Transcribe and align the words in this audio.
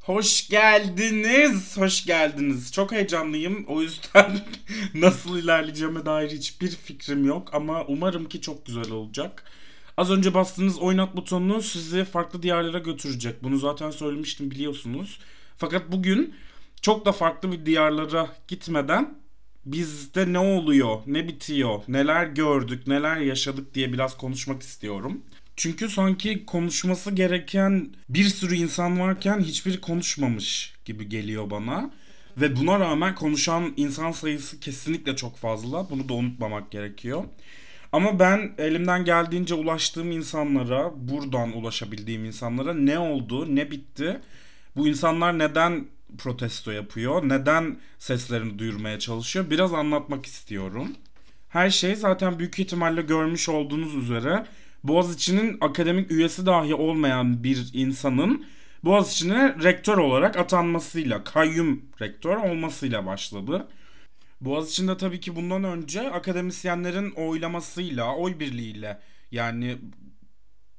Hoş 0.00 0.48
geldiniz, 0.48 1.76
hoş 1.76 2.04
geldiniz. 2.06 2.72
Çok 2.72 2.92
heyecanlıyım. 2.92 3.64
O 3.68 3.82
yüzden 3.82 4.40
nasıl 4.94 5.38
ilerleyeceğime 5.38 6.06
dair 6.06 6.30
hiçbir 6.30 6.70
fikrim 6.70 7.24
yok 7.26 7.54
ama 7.54 7.84
umarım 7.84 8.24
ki 8.28 8.40
çok 8.40 8.66
güzel 8.66 8.90
olacak. 8.90 9.44
Az 9.96 10.10
önce 10.10 10.34
bastığınız 10.34 10.78
oynat 10.78 11.16
butonunu 11.16 11.62
sizi 11.62 12.04
farklı 12.04 12.42
diyarlara 12.42 12.78
götürecek. 12.78 13.42
Bunu 13.42 13.58
zaten 13.58 13.90
söylemiştim 13.90 14.50
biliyorsunuz. 14.50 15.20
Fakat 15.56 15.92
bugün 15.92 16.34
çok 16.82 17.06
da 17.06 17.12
farklı 17.12 17.52
bir 17.52 17.66
diyarlara 17.66 18.28
gitmeden 18.48 19.18
bizde 19.66 20.32
ne 20.32 20.38
oluyor, 20.38 21.00
ne 21.06 21.28
bitiyor, 21.28 21.82
neler 21.88 22.26
gördük, 22.26 22.86
neler 22.86 23.16
yaşadık 23.16 23.74
diye 23.74 23.92
biraz 23.92 24.16
konuşmak 24.16 24.62
istiyorum. 24.62 25.22
Çünkü 25.60 25.88
sanki 25.88 26.46
konuşması 26.46 27.10
gereken 27.10 27.88
bir 28.08 28.24
sürü 28.24 28.54
insan 28.54 29.00
varken 29.00 29.40
hiçbiri 29.40 29.80
konuşmamış 29.80 30.74
gibi 30.84 31.08
geliyor 31.08 31.50
bana. 31.50 31.90
Ve 32.36 32.56
buna 32.56 32.80
rağmen 32.80 33.14
konuşan 33.14 33.74
insan 33.76 34.12
sayısı 34.12 34.60
kesinlikle 34.60 35.16
çok 35.16 35.36
fazla. 35.36 35.90
Bunu 35.90 36.08
da 36.08 36.14
unutmamak 36.14 36.70
gerekiyor. 36.70 37.24
Ama 37.92 38.18
ben 38.18 38.52
elimden 38.58 39.04
geldiğince 39.04 39.54
ulaştığım 39.54 40.12
insanlara, 40.12 40.92
buradan 40.96 41.56
ulaşabildiğim 41.56 42.24
insanlara 42.24 42.74
ne 42.74 42.98
oldu, 42.98 43.56
ne 43.56 43.70
bitti, 43.70 44.20
bu 44.76 44.88
insanlar 44.88 45.38
neden 45.38 45.86
protesto 46.18 46.70
yapıyor, 46.70 47.28
neden 47.28 47.76
seslerini 47.98 48.58
duyurmaya 48.58 48.98
çalışıyor 48.98 49.50
biraz 49.50 49.74
anlatmak 49.74 50.26
istiyorum. 50.26 50.88
Her 51.48 51.70
şey 51.70 51.96
zaten 51.96 52.38
büyük 52.38 52.58
ihtimalle 52.58 53.02
görmüş 53.02 53.48
olduğunuz 53.48 53.94
üzere 53.94 54.46
Boğaziçi'nin 54.84 55.58
akademik 55.60 56.10
üyesi 56.10 56.46
dahi 56.46 56.74
olmayan 56.74 57.44
bir 57.44 57.70
insanın 57.72 58.46
Boğaziçi'ne 58.84 59.56
rektör 59.62 59.98
olarak 59.98 60.36
atanmasıyla, 60.36 61.24
kayyum 61.24 61.82
rektör 62.00 62.36
olmasıyla 62.36 63.06
başladı. 63.06 63.68
Boğaziçi'nde 64.40 64.96
tabii 64.96 65.20
ki 65.20 65.36
bundan 65.36 65.64
önce 65.64 66.10
akademisyenlerin 66.10 67.10
oylamasıyla, 67.10 68.16
oy 68.16 68.38
birliğiyle 68.38 69.00
yani 69.30 69.78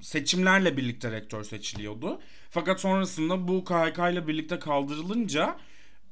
seçimlerle 0.02 0.78
birlikte 0.78 1.12
rektör 1.12 1.44
seçiliyordu. 1.44 2.22
Fakat 2.50 2.80
sonrasında 2.80 3.48
bu 3.48 3.66
KHK 3.66 4.00
ile 4.12 4.28
birlikte 4.28 4.60
kaldırılınca 4.60 5.58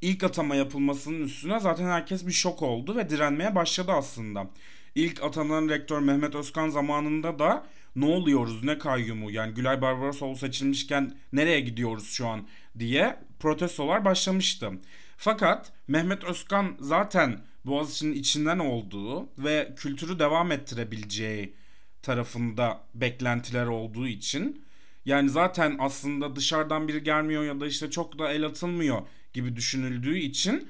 ilk 0.02 0.24
atama 0.24 0.56
yapılmasının 0.56 1.24
üstüne 1.24 1.60
zaten 1.60 1.86
herkes 1.86 2.28
bir 2.28 2.32
şok 2.32 2.62
oldu 2.62 2.96
ve 2.96 3.10
direnmeye 3.10 3.56
başladı 3.56 3.92
aslında. 3.92 4.48
İlk 4.96 5.24
atanan 5.24 5.70
rektör 5.70 6.00
Mehmet 6.00 6.36
Özkan 6.36 6.70
zamanında 6.70 7.40
da 7.40 7.66
ne 7.96 8.06
oluyoruz 8.06 8.64
ne 8.64 8.78
kayyumu 8.78 9.32
yani 9.32 9.54
Gülay 9.54 9.82
Barbarosoğlu 9.82 10.36
seçilmişken 10.36 11.18
nereye 11.34 11.60
gidiyoruz 11.60 12.10
şu 12.10 12.28
an 12.28 12.48
diye 12.80 13.20
protestolar 13.40 14.06
başlamıştı. 14.06 14.72
Fakat 15.18 15.72
Mehmet 15.88 16.24
Özkan 16.24 16.76
zaten 16.80 17.40
Boğaziçi'nin 17.66 18.14
içinden 18.14 18.60
olduğu 18.60 19.30
ve 19.38 19.74
kültürü 19.78 20.20
devam 20.20 20.52
ettirebileceği 20.52 21.54
tarafında 22.02 22.82
beklentiler 22.96 23.66
olduğu 23.66 24.08
için 24.08 24.66
yani 25.06 25.30
zaten 25.30 25.76
aslında 25.80 26.36
dışarıdan 26.36 26.88
biri 26.88 27.04
gelmiyor 27.04 27.44
ya 27.44 27.60
da 27.60 27.68
işte 27.68 27.92
çok 27.92 28.20
da 28.20 28.32
el 28.32 28.46
atılmıyor 28.46 29.02
gibi 29.34 29.56
düşünüldüğü 29.56 30.18
için 30.18 30.70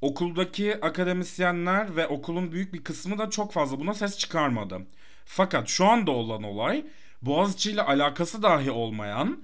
okuldaki 0.00 0.84
akademisyenler 0.84 1.96
ve 1.96 2.06
okulun 2.06 2.52
büyük 2.52 2.74
bir 2.74 2.84
kısmı 2.84 3.18
da 3.18 3.30
çok 3.30 3.52
fazla 3.52 3.80
buna 3.80 3.94
ses 3.94 4.18
çıkarmadı. 4.18 4.86
Fakat 5.24 5.68
şu 5.68 5.86
anda 5.86 6.10
olan 6.10 6.42
olay 6.42 6.84
Boğaziçi 7.22 7.70
ile 7.70 7.82
alakası 7.82 8.42
dahi 8.42 8.70
olmayan 8.70 9.42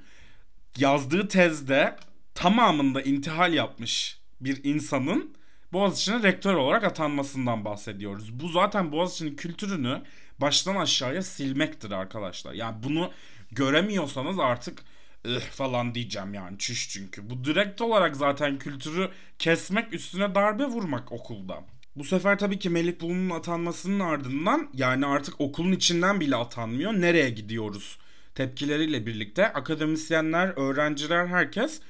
yazdığı 0.76 1.28
tezde 1.28 1.96
tamamında 2.34 3.02
intihal 3.02 3.52
yapmış 3.54 4.18
bir 4.40 4.64
insanın 4.64 5.36
Boğaziçi'ne 5.72 6.22
rektör 6.22 6.54
olarak 6.54 6.84
atanmasından 6.84 7.64
bahsediyoruz. 7.64 8.40
Bu 8.40 8.48
zaten 8.48 8.92
Boğaziçi'nin 8.92 9.36
kültürünü 9.36 10.02
baştan 10.38 10.76
aşağıya 10.76 11.22
silmektir 11.22 11.90
arkadaşlar. 11.90 12.52
Yani 12.52 12.82
bunu 12.82 13.12
göremiyorsanız 13.50 14.38
artık 14.38 14.82
ıh 15.26 15.40
falan 15.40 15.94
diyeceğim 15.94 16.34
yani 16.34 16.58
çüş 16.58 16.88
çünkü. 16.88 17.30
Bu 17.30 17.44
direkt 17.44 17.80
olarak 17.80 18.16
zaten 18.16 18.58
kültürü 18.58 19.10
kesmek 19.38 19.94
üstüne 19.94 20.34
darbe 20.34 20.64
vurmak 20.64 21.12
okulda. 21.12 21.64
Bu 21.96 22.04
sefer 22.04 22.38
tabii 22.38 22.58
ki 22.58 22.70
Melih 22.70 23.00
Bulu'nun 23.00 23.30
atanmasının 23.30 24.00
ardından 24.00 24.68
yani 24.74 25.06
artık 25.06 25.40
okulun 25.40 25.72
içinden 25.72 26.20
bile 26.20 26.36
atanmıyor. 26.36 26.92
Nereye 26.92 27.30
gidiyoruz? 27.30 27.98
Tepkileriyle 28.34 29.06
birlikte 29.06 29.52
akademisyenler, 29.52 30.52
öğrenciler 30.56 31.26
herkes 31.26 31.80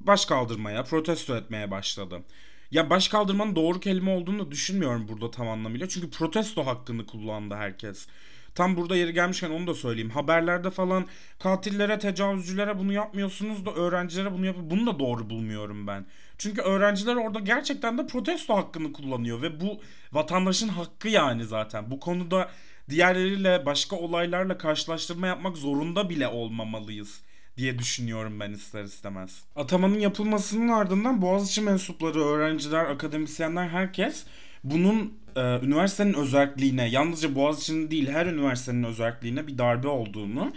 baş 0.00 0.24
kaldırmaya, 0.24 0.84
protesto 0.84 1.36
etmeye 1.36 1.70
başladı. 1.70 2.22
Ya 2.70 2.90
baş 2.90 3.08
kaldırmanın 3.08 3.56
doğru 3.56 3.80
kelime 3.80 4.10
olduğunu 4.10 4.46
da 4.46 4.50
düşünmüyorum 4.50 5.08
burada 5.08 5.30
tam 5.30 5.48
anlamıyla. 5.48 5.88
Çünkü 5.88 6.10
protesto 6.10 6.66
hakkını 6.66 7.06
kullandı 7.06 7.54
herkes. 7.54 8.06
Tam 8.56 8.76
burada 8.76 8.96
yeri 8.96 9.12
gelmişken 9.12 9.50
onu 9.50 9.66
da 9.66 9.74
söyleyeyim. 9.74 10.10
Haberlerde 10.10 10.70
falan 10.70 11.06
katillere, 11.38 11.98
tecavüzcülere 11.98 12.78
bunu 12.78 12.92
yapmıyorsunuz 12.92 13.66
da 13.66 13.72
öğrencilere 13.74 14.32
bunu 14.32 14.46
yapıyor. 14.46 14.70
Bunu 14.70 14.86
da 14.86 14.98
doğru 14.98 15.30
bulmuyorum 15.30 15.86
ben. 15.86 16.06
Çünkü 16.38 16.60
öğrenciler 16.60 17.16
orada 17.16 17.40
gerçekten 17.40 17.98
de 17.98 18.06
protesto 18.06 18.56
hakkını 18.56 18.92
kullanıyor 18.92 19.42
ve 19.42 19.60
bu 19.60 19.80
vatandaşın 20.12 20.68
hakkı 20.68 21.08
yani 21.08 21.44
zaten. 21.44 21.90
Bu 21.90 22.00
konuda 22.00 22.50
diğerleriyle 22.90 23.66
başka 23.66 23.96
olaylarla 23.96 24.58
karşılaştırma 24.58 25.26
yapmak 25.26 25.56
zorunda 25.56 26.10
bile 26.10 26.28
olmamalıyız 26.28 27.20
diye 27.56 27.78
düşünüyorum 27.78 28.40
ben 28.40 28.52
ister 28.52 28.84
istemez. 28.84 29.42
Atamanın 29.56 29.98
yapılmasının 29.98 30.68
ardından 30.68 31.22
Boğaziçi 31.22 31.60
mensupları, 31.60 32.24
öğrenciler, 32.24 32.84
akademisyenler 32.84 33.68
herkes 33.68 34.24
bunun 34.64 35.25
e, 35.36 35.40
üniversitenin 35.66 36.14
özelliğine, 36.14 36.88
yalnızca 36.88 37.34
Boğaziçi'nin 37.34 37.90
değil 37.90 38.08
her 38.08 38.26
üniversitenin 38.26 38.82
özelliğine 38.82 39.46
bir 39.46 39.58
darbe 39.58 39.88
olduğunu 39.88 40.52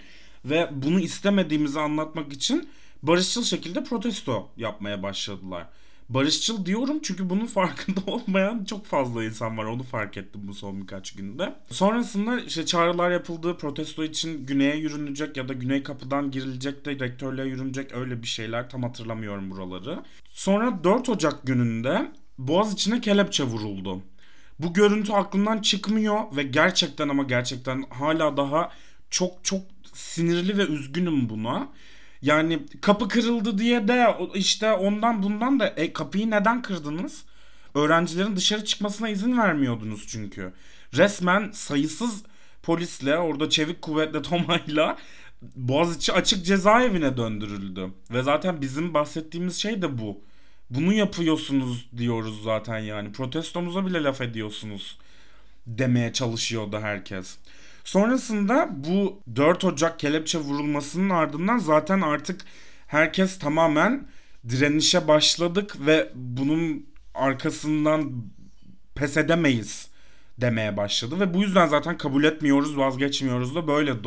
ve 0.45 0.69
bunu 0.71 0.99
istemediğimizi 0.99 1.79
anlatmak 1.79 2.33
için 2.33 2.69
barışçıl 3.03 3.43
şekilde 3.43 3.83
protesto 3.83 4.49
yapmaya 4.57 5.03
başladılar. 5.03 5.67
Barışçıl 6.09 6.65
diyorum 6.65 6.99
çünkü 7.03 7.29
bunun 7.29 7.45
farkında 7.59 7.99
olmayan 8.07 8.63
çok 8.63 8.85
fazla 8.85 9.23
insan 9.23 9.57
var. 9.57 9.65
Onu 9.65 9.83
fark 9.83 10.17
ettim 10.17 10.41
bu 10.43 10.53
son 10.53 10.81
birkaç 10.81 11.11
günde. 11.11 11.53
Sonrasında 11.71 12.39
işte 12.39 12.65
çağrılar 12.65 13.11
yapıldı. 13.11 13.57
Protesto 13.57 14.03
için 14.03 14.45
güneye 14.45 14.75
yürünecek 14.75 15.37
ya 15.37 15.49
da 15.49 15.53
güney 15.53 15.83
kapıdan 15.83 16.31
girilecek 16.31 16.85
de 16.85 16.91
rektörlüğe 16.91 17.45
yürünecek 17.45 17.93
öyle 17.93 18.21
bir 18.21 18.27
şeyler. 18.27 18.69
Tam 18.69 18.83
hatırlamıyorum 18.83 19.51
buraları. 19.51 20.03
Sonra 20.29 20.83
4 20.83 21.09
Ocak 21.09 21.47
gününde 21.47 22.11
Boğaz 22.37 22.73
içine 22.73 23.01
kelepçe 23.01 23.43
vuruldu. 23.43 24.01
Bu 24.59 24.73
görüntü 24.73 25.13
aklımdan 25.13 25.61
çıkmıyor 25.61 26.35
ve 26.35 26.43
gerçekten 26.43 27.09
ama 27.09 27.23
gerçekten 27.23 27.83
hala 27.89 28.37
daha 28.37 28.71
çok 29.09 29.43
çok 29.43 29.61
sinirli 29.93 30.57
ve 30.57 30.63
üzgünüm 30.63 31.29
buna. 31.29 31.67
Yani 32.21 32.59
kapı 32.81 33.07
kırıldı 33.07 33.57
diye 33.57 33.87
de 33.87 34.17
işte 34.33 34.73
ondan 34.73 35.23
bundan 35.23 35.59
da 35.59 35.67
e, 35.67 35.93
kapıyı 35.93 36.31
neden 36.31 36.61
kırdınız? 36.61 37.23
Öğrencilerin 37.75 38.35
dışarı 38.35 38.65
çıkmasına 38.65 39.09
izin 39.09 39.37
vermiyordunuz 39.37 40.07
çünkü. 40.07 40.53
Resmen 40.93 41.51
sayısız 41.51 42.23
polisle 42.63 43.17
orada 43.17 43.49
çevik 43.49 43.81
kuvvetle 43.81 44.21
Toma'yla 44.21 44.97
Boğaziçi 45.55 46.13
açık 46.13 46.45
cezaevine 46.45 47.17
döndürüldü. 47.17 47.89
Ve 48.11 48.23
zaten 48.23 48.61
bizim 48.61 48.93
bahsettiğimiz 48.93 49.55
şey 49.55 49.81
de 49.81 49.97
bu. 49.97 50.21
Bunu 50.69 50.93
yapıyorsunuz 50.93 51.89
diyoruz 51.97 52.43
zaten 52.43 52.79
yani. 52.79 53.11
Protestomuza 53.11 53.85
bile 53.85 54.03
laf 54.03 54.21
ediyorsunuz 54.21 54.97
demeye 55.67 56.13
çalışıyordu 56.13 56.79
herkes. 56.79 57.37
Sonrasında 57.83 58.69
bu 58.71 59.21
4 59.35 59.63
Ocak 59.63 59.99
kelepçe 59.99 60.37
vurulmasının 60.37 61.09
ardından 61.09 61.57
zaten 61.57 62.01
artık 62.01 62.41
herkes 62.87 63.39
tamamen 63.39 64.07
direnişe 64.49 65.07
başladık 65.07 65.75
ve 65.85 66.09
bunun 66.15 66.85
arkasından 67.13 68.11
pes 68.95 69.17
edemeyiz 69.17 69.89
demeye 70.37 70.77
başladı 70.77 71.19
ve 71.19 71.33
bu 71.33 71.41
yüzden 71.41 71.67
zaten 71.67 71.97
kabul 71.97 72.23
etmiyoruz, 72.23 72.77
vazgeçmiyoruz 72.77 73.55
da 73.55 73.67
böyle 73.67 74.03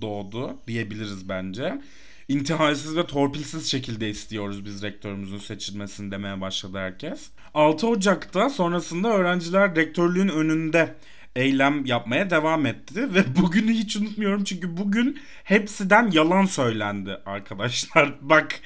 doğdu 0.00 0.56
diyebiliriz 0.66 1.28
bence. 1.28 1.80
İntihalsiz 2.28 2.96
ve 2.96 3.06
torpilsiz 3.06 3.70
şekilde 3.70 4.10
istiyoruz 4.10 4.64
biz 4.64 4.82
rektörümüzün 4.82 5.38
seçilmesini 5.38 6.10
demeye 6.10 6.40
başladı 6.40 6.78
herkes. 6.78 7.30
6 7.54 7.86
Ocak'ta 7.86 8.50
sonrasında 8.50 9.08
öğrenciler 9.08 9.76
rektörlüğün 9.76 10.28
önünde 10.28 10.94
eylem 11.36 11.84
yapmaya 11.84 12.30
devam 12.30 12.66
etti 12.66 13.14
ve 13.14 13.36
bugünü 13.42 13.72
hiç 13.72 13.96
unutmuyorum 13.96 14.44
çünkü 14.44 14.76
bugün 14.76 15.20
hepsiden 15.44 16.10
yalan 16.10 16.44
söylendi 16.44 17.18
arkadaşlar. 17.26 18.14
Bak 18.20 18.60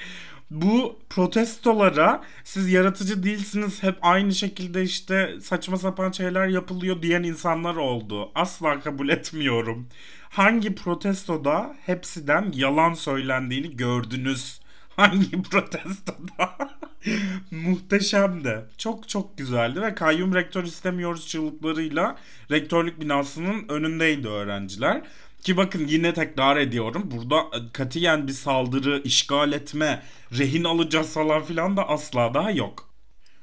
bu 0.50 1.00
protestolara 1.10 2.22
siz 2.44 2.72
yaratıcı 2.72 3.22
değilsiniz 3.22 3.82
hep 3.82 3.96
aynı 4.02 4.34
şekilde 4.34 4.82
işte 4.82 5.34
saçma 5.40 5.76
sapan 5.76 6.10
şeyler 6.10 6.48
yapılıyor 6.48 7.02
diyen 7.02 7.22
insanlar 7.22 7.76
oldu. 7.76 8.30
Asla 8.34 8.80
kabul 8.80 9.08
etmiyorum. 9.08 9.88
Hangi 10.32 10.74
protestoda 10.74 11.76
hepsiden 11.86 12.52
yalan 12.54 12.94
söylendiğini 12.94 13.76
gördünüz? 13.76 14.60
hangi 14.96 15.42
protestoda. 15.42 16.58
Muhteşemdi. 17.50 18.64
Çok 18.78 19.08
çok 19.08 19.38
güzeldi 19.38 19.82
ve 19.82 19.94
kayyum 19.94 20.34
rektör 20.34 20.64
istemiyoruz 20.64 21.28
çığlıklarıyla 21.28 22.16
rektörlük 22.50 23.00
binasının 23.00 23.68
önündeydi 23.68 24.28
öğrenciler. 24.28 25.02
Ki 25.42 25.56
bakın 25.56 25.86
yine 25.86 26.14
tekrar 26.14 26.56
ediyorum. 26.56 27.10
Burada 27.10 27.50
katiyen 27.72 28.26
bir 28.28 28.32
saldırı, 28.32 29.02
işgal 29.04 29.52
etme, 29.52 30.02
rehin 30.38 30.64
alacağız 30.64 31.14
falan 31.14 31.42
filan 31.42 31.76
da 31.76 31.88
asla 31.88 32.34
daha 32.34 32.50
yok. 32.50 32.91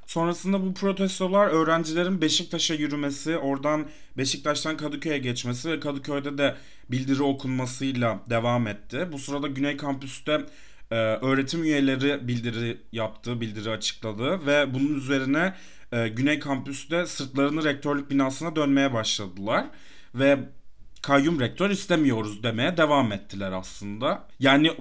Sonrasında 0.09 0.65
bu 0.65 0.73
protestolar 0.73 1.47
öğrencilerin 1.47 2.21
Beşiktaş'a 2.21 2.73
yürümesi, 2.73 3.37
oradan 3.37 3.87
Beşiktaş'tan 4.17 4.77
Kadıköy'e 4.77 5.17
geçmesi 5.17 5.71
ve 5.71 5.79
Kadıköy'de 5.79 6.37
de 6.37 6.55
bildiri 6.91 7.23
okunmasıyla 7.23 8.19
devam 8.29 8.67
etti. 8.67 9.07
Bu 9.11 9.19
sırada 9.19 9.47
Güney 9.47 9.77
Kampüs'te 9.77 10.45
e, 10.91 10.95
öğretim 10.95 11.63
üyeleri 11.63 12.27
bildiri 12.27 12.77
yaptı, 12.91 13.41
bildiri 13.41 13.69
açıkladı 13.69 14.45
ve 14.45 14.73
bunun 14.73 14.95
üzerine 14.95 15.53
e, 15.91 16.07
Güney 16.07 16.39
Kampüs'te 16.39 17.05
sırtlarını 17.05 17.63
rektörlük 17.63 18.09
binasına 18.09 18.55
dönmeye 18.55 18.93
başladılar. 18.93 19.65
Ve 20.15 20.39
kayyum 21.01 21.39
rektör 21.39 21.69
istemiyoruz 21.69 22.43
demeye 22.43 22.77
devam 22.77 23.11
ettiler 23.11 23.51
aslında. 23.51 24.27
Yani 24.39 24.71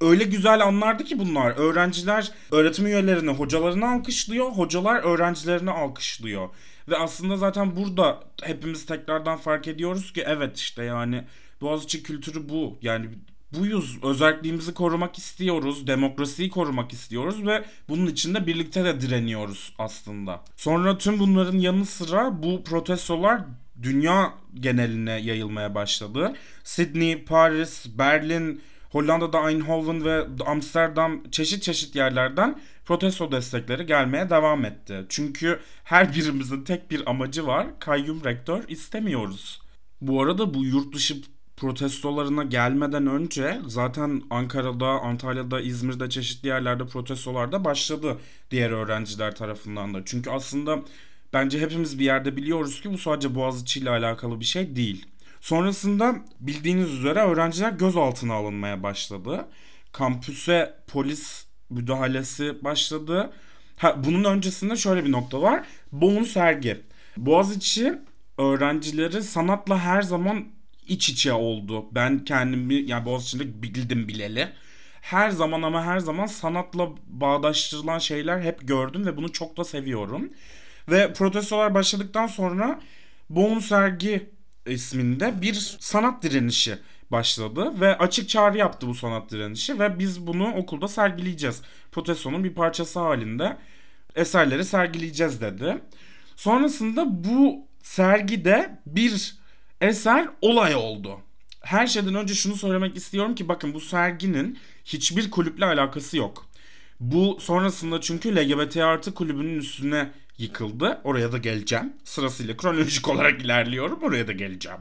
öyle 0.00 0.24
güzel 0.24 0.60
anlardı 0.60 1.04
ki 1.04 1.18
bunlar. 1.18 1.50
Öğrenciler 1.50 2.32
öğretim 2.50 2.86
üyelerini, 2.86 3.30
hocalarını 3.30 3.88
alkışlıyor. 3.88 4.46
Hocalar 4.46 5.02
öğrencilerini 5.02 5.70
alkışlıyor. 5.70 6.48
Ve 6.88 6.96
aslında 6.96 7.36
zaten 7.36 7.76
burada 7.76 8.20
hepimiz 8.42 8.86
tekrardan 8.86 9.38
fark 9.38 9.68
ediyoruz 9.68 10.12
ki 10.12 10.24
evet 10.26 10.56
işte 10.58 10.84
yani 10.84 11.24
Boğaziçi 11.60 12.02
kültürü 12.02 12.48
bu. 12.48 12.78
Yani 12.82 13.06
buyuz. 13.58 13.98
Özelliğimizi 14.02 14.74
korumak 14.74 15.18
istiyoruz. 15.18 15.86
Demokrasiyi 15.86 16.50
korumak 16.50 16.92
istiyoruz 16.92 17.46
ve 17.46 17.64
bunun 17.88 18.06
için 18.06 18.34
de 18.34 18.46
birlikte 18.46 18.84
de 18.84 19.00
direniyoruz 19.00 19.74
aslında. 19.78 20.44
Sonra 20.56 20.98
tüm 20.98 21.18
bunların 21.18 21.58
yanı 21.58 21.86
sıra 21.86 22.42
bu 22.42 22.64
protestolar 22.64 23.40
dünya 23.82 24.34
geneline 24.54 25.12
yayılmaya 25.12 25.74
başladı. 25.74 26.34
Sydney, 26.64 27.24
Paris, 27.24 27.86
Berlin, 27.98 28.60
Hollanda'da 28.94 29.50
Eindhoven 29.50 30.04
ve 30.04 30.26
Amsterdam 30.46 31.22
çeşit 31.30 31.62
çeşit 31.62 31.96
yerlerden 31.96 32.60
protesto 32.84 33.32
destekleri 33.32 33.86
gelmeye 33.86 34.30
devam 34.30 34.64
etti. 34.64 35.04
Çünkü 35.08 35.60
her 35.84 36.14
birimizin 36.14 36.64
tek 36.64 36.90
bir 36.90 37.10
amacı 37.10 37.46
var. 37.46 37.66
Kayyum 37.78 38.24
rektör 38.24 38.68
istemiyoruz. 38.68 39.62
Bu 40.00 40.22
arada 40.22 40.54
bu 40.54 40.64
yurt 40.64 40.94
dışı 40.94 41.16
protestolarına 41.56 42.44
gelmeden 42.44 43.06
önce 43.06 43.60
zaten 43.66 44.22
Ankara'da, 44.30 44.86
Antalya'da, 44.86 45.60
İzmir'de 45.60 46.10
çeşitli 46.10 46.46
yerlerde 46.48 46.86
protestolar 46.86 47.52
da 47.52 47.64
başladı 47.64 48.18
diğer 48.50 48.70
öğrenciler 48.70 49.34
tarafından 49.34 49.94
da. 49.94 50.02
Çünkü 50.04 50.30
aslında 50.30 50.82
bence 51.32 51.60
hepimiz 51.60 51.98
bir 51.98 52.04
yerde 52.04 52.36
biliyoruz 52.36 52.80
ki 52.80 52.92
bu 52.92 52.98
sadece 52.98 53.34
Boğaziçi 53.34 53.80
ile 53.80 53.90
alakalı 53.90 54.40
bir 54.40 54.44
şey 54.44 54.76
değil. 54.76 55.06
Sonrasında 55.44 56.16
bildiğiniz 56.40 56.90
üzere 56.90 57.18
öğrenciler 57.18 57.70
gözaltına 57.72 58.34
alınmaya 58.34 58.82
başladı. 58.82 59.48
Kampüse 59.92 60.74
polis 60.86 61.46
müdahalesi 61.70 62.64
başladı. 62.64 63.32
Ha, 63.76 64.04
bunun 64.04 64.24
öncesinde 64.24 64.76
şöyle 64.76 65.04
bir 65.04 65.12
nokta 65.12 65.42
var. 65.42 65.66
Boğun 65.92 66.24
sergi. 66.24 66.80
Boğaziçi 67.16 67.94
öğrencileri 68.38 69.22
sanatla 69.22 69.78
her 69.78 70.02
zaman 70.02 70.44
iç 70.88 71.08
içe 71.08 71.32
oldu. 71.32 71.86
Ben 71.92 72.24
kendimi 72.24 72.74
yani 72.74 73.06
Boğaziçi'nde 73.06 73.62
bildim 73.62 74.08
bileli. 74.08 74.48
Her 75.00 75.30
zaman 75.30 75.62
ama 75.62 75.84
her 75.84 75.98
zaman 75.98 76.26
sanatla 76.26 76.88
bağdaştırılan 77.06 77.98
şeyler 77.98 78.40
hep 78.40 78.68
gördüm 78.68 79.06
ve 79.06 79.16
bunu 79.16 79.32
çok 79.32 79.56
da 79.56 79.64
seviyorum. 79.64 80.32
Ve 80.88 81.12
protestolar 81.12 81.74
başladıktan 81.74 82.26
sonra 82.26 82.80
Boğun 83.30 83.58
Sergi 83.58 84.33
isminde 84.66 85.42
bir 85.42 85.54
sanat 85.80 86.22
direnişi 86.22 86.78
başladı 87.10 87.80
ve 87.80 87.98
açık 87.98 88.28
çağrı 88.28 88.58
yaptı 88.58 88.86
bu 88.88 88.94
sanat 88.94 89.30
direnişi 89.30 89.78
ve 89.78 89.98
biz 89.98 90.26
bunu 90.26 90.54
okulda 90.54 90.88
sergileyeceğiz. 90.88 91.62
Protestonun 91.92 92.44
bir 92.44 92.54
parçası 92.54 93.00
halinde 93.00 93.56
eserleri 94.14 94.64
sergileyeceğiz 94.64 95.40
dedi. 95.40 95.78
Sonrasında 96.36 97.24
bu 97.24 97.66
sergide 97.82 98.78
bir 98.86 99.36
eser 99.80 100.28
olay 100.42 100.74
oldu. 100.74 101.20
Her 101.60 101.86
şeyden 101.86 102.14
önce 102.14 102.34
şunu 102.34 102.56
söylemek 102.56 102.96
istiyorum 102.96 103.34
ki 103.34 103.48
bakın 103.48 103.74
bu 103.74 103.80
serginin 103.80 104.58
hiçbir 104.84 105.30
kulüple 105.30 105.64
alakası 105.64 106.16
yok. 106.16 106.46
Bu 107.00 107.38
sonrasında 107.40 108.00
çünkü 108.00 108.36
LGBT 108.36 108.76
artı 108.76 109.14
kulübünün 109.14 109.58
üstüne 109.58 110.10
yıkıldı. 110.38 111.00
Oraya 111.04 111.32
da 111.32 111.38
geleceğim. 111.38 111.92
Sırasıyla 112.04 112.56
kronolojik 112.56 113.08
olarak 113.08 113.42
ilerliyorum. 113.42 114.02
Oraya 114.02 114.28
da 114.28 114.32
geleceğim. 114.32 114.78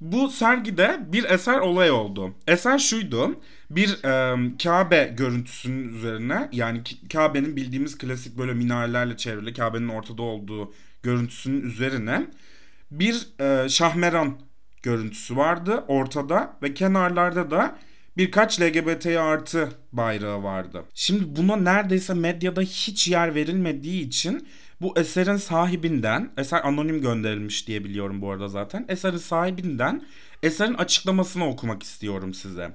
Bu 0.00 0.28
sergide 0.28 1.00
bir 1.12 1.24
eser 1.24 1.58
olay 1.58 1.90
oldu. 1.90 2.34
Eser 2.48 2.78
şuydu. 2.78 3.40
Bir 3.70 4.04
e, 4.04 4.36
Kabe 4.62 5.14
görüntüsünün 5.16 5.94
üzerine 5.94 6.48
yani 6.52 6.82
Kabe'nin 7.12 7.56
bildiğimiz 7.56 7.98
klasik 7.98 8.38
böyle 8.38 8.54
minarelerle 8.54 9.16
çevrili 9.16 9.54
Kabe'nin 9.54 9.88
ortada 9.88 10.22
olduğu 10.22 10.72
görüntüsünün 11.02 11.62
üzerine 11.62 12.26
bir 12.90 13.28
e, 13.40 13.68
şahmeran 13.68 14.38
görüntüsü 14.82 15.36
vardı 15.36 15.84
ortada 15.88 16.56
ve 16.62 16.74
kenarlarda 16.74 17.50
da 17.50 17.78
birkaç 18.16 18.60
LGBT 18.60 19.06
artı 19.06 19.68
bayrağı 19.92 20.42
vardı. 20.42 20.84
Şimdi 20.94 21.36
buna 21.36 21.56
neredeyse 21.56 22.14
medyada 22.14 22.60
hiç 22.60 23.08
yer 23.08 23.34
verilmediği 23.34 24.06
için 24.06 24.48
bu 24.80 24.98
eserin 24.98 25.36
sahibinden, 25.36 26.30
eser 26.38 26.60
anonim 26.64 27.00
gönderilmiş 27.00 27.68
diye 27.68 27.84
biliyorum 27.84 28.22
bu 28.22 28.30
arada 28.30 28.48
zaten. 28.48 28.84
Eserin 28.88 29.16
sahibinden 29.16 30.02
eserin 30.42 30.74
açıklamasını 30.74 31.48
okumak 31.48 31.82
istiyorum 31.82 32.34
size. 32.34 32.70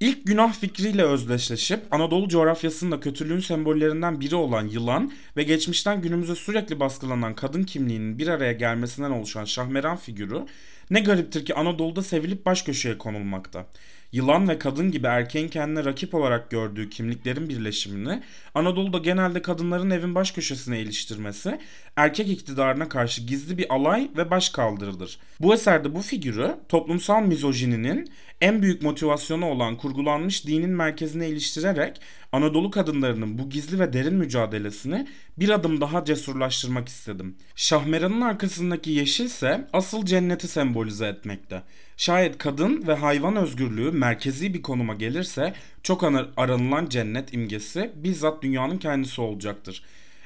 İlk 0.00 0.26
günah 0.26 0.52
fikriyle 0.52 1.04
özdeşleşip 1.04 1.80
Anadolu 1.90 2.28
coğrafyasında 2.28 3.00
kötülüğün 3.00 3.40
sembollerinden 3.40 4.20
biri 4.20 4.34
olan 4.34 4.68
yılan 4.68 5.12
ve 5.36 5.42
geçmişten 5.42 6.02
günümüze 6.02 6.34
sürekli 6.34 6.80
baskılanan 6.80 7.34
kadın 7.34 7.62
kimliğinin 7.62 8.18
bir 8.18 8.28
araya 8.28 8.52
gelmesinden 8.52 9.10
oluşan 9.10 9.44
şahmeran 9.44 9.96
figürü 9.96 10.42
ne 10.90 11.00
gariptir 11.00 11.44
ki 11.44 11.54
Anadolu'da 11.54 12.02
sevilip 12.02 12.46
baş 12.46 12.62
köşeye 12.62 12.98
konulmakta 12.98 13.66
yılan 14.12 14.48
ve 14.48 14.58
kadın 14.58 14.90
gibi 14.90 15.06
erkeğin 15.06 15.48
kendine 15.48 15.84
rakip 15.84 16.14
olarak 16.14 16.50
gördüğü 16.50 16.90
kimliklerin 16.90 17.48
birleşimini 17.48 18.22
Anadolu'da 18.54 18.98
genelde 18.98 19.42
kadınların 19.42 19.90
evin 19.90 20.14
baş 20.14 20.30
köşesine 20.30 20.80
iliştirmesi 20.80 21.58
erkek 21.96 22.28
iktidarına 22.28 22.88
karşı 22.88 23.22
gizli 23.22 23.58
bir 23.58 23.74
alay 23.74 24.10
ve 24.16 24.30
baş 24.30 24.48
kaldırılır. 24.48 25.18
Bu 25.40 25.54
eserde 25.54 25.94
bu 25.94 26.02
figürü 26.02 26.56
toplumsal 26.68 27.22
mizojininin 27.22 28.10
en 28.40 28.62
büyük 28.62 28.82
motivasyonu 28.82 29.46
olan 29.46 29.76
kurgulanmış 29.76 30.46
dinin 30.46 30.70
merkezine 30.70 31.28
iliştirerek 31.28 32.00
Anadolu 32.32 32.70
kadınlarının 32.70 33.38
bu 33.38 33.50
gizli 33.50 33.80
ve 33.80 33.92
derin 33.92 34.14
mücadelesini 34.14 35.06
bir 35.38 35.48
adım 35.48 35.80
daha 35.80 36.04
cesurlaştırmak 36.04 36.88
istedim. 36.88 37.36
Şahmeranın 37.56 38.20
arkasındaki 38.20 38.90
yeşil 38.90 39.24
ise 39.24 39.68
asıl 39.72 40.06
cenneti 40.06 40.48
sembolize 40.48 41.06
etmekte. 41.06 41.62
Şayet 41.96 42.38
kadın 42.38 42.86
ve 42.86 42.94
hayvan 42.94 43.36
özgürlüğü 43.36 43.92
merkezi 43.92 44.54
bir 44.54 44.62
konuma 44.62 44.94
gelirse 44.94 45.54
çok 45.82 46.04
aranılan 46.36 46.86
cennet 46.86 47.34
imgesi 47.34 47.90
bizzat 47.94 48.42
dünyanın 48.42 48.78
kendisi 48.78 49.20
olacaktır. 49.20 49.82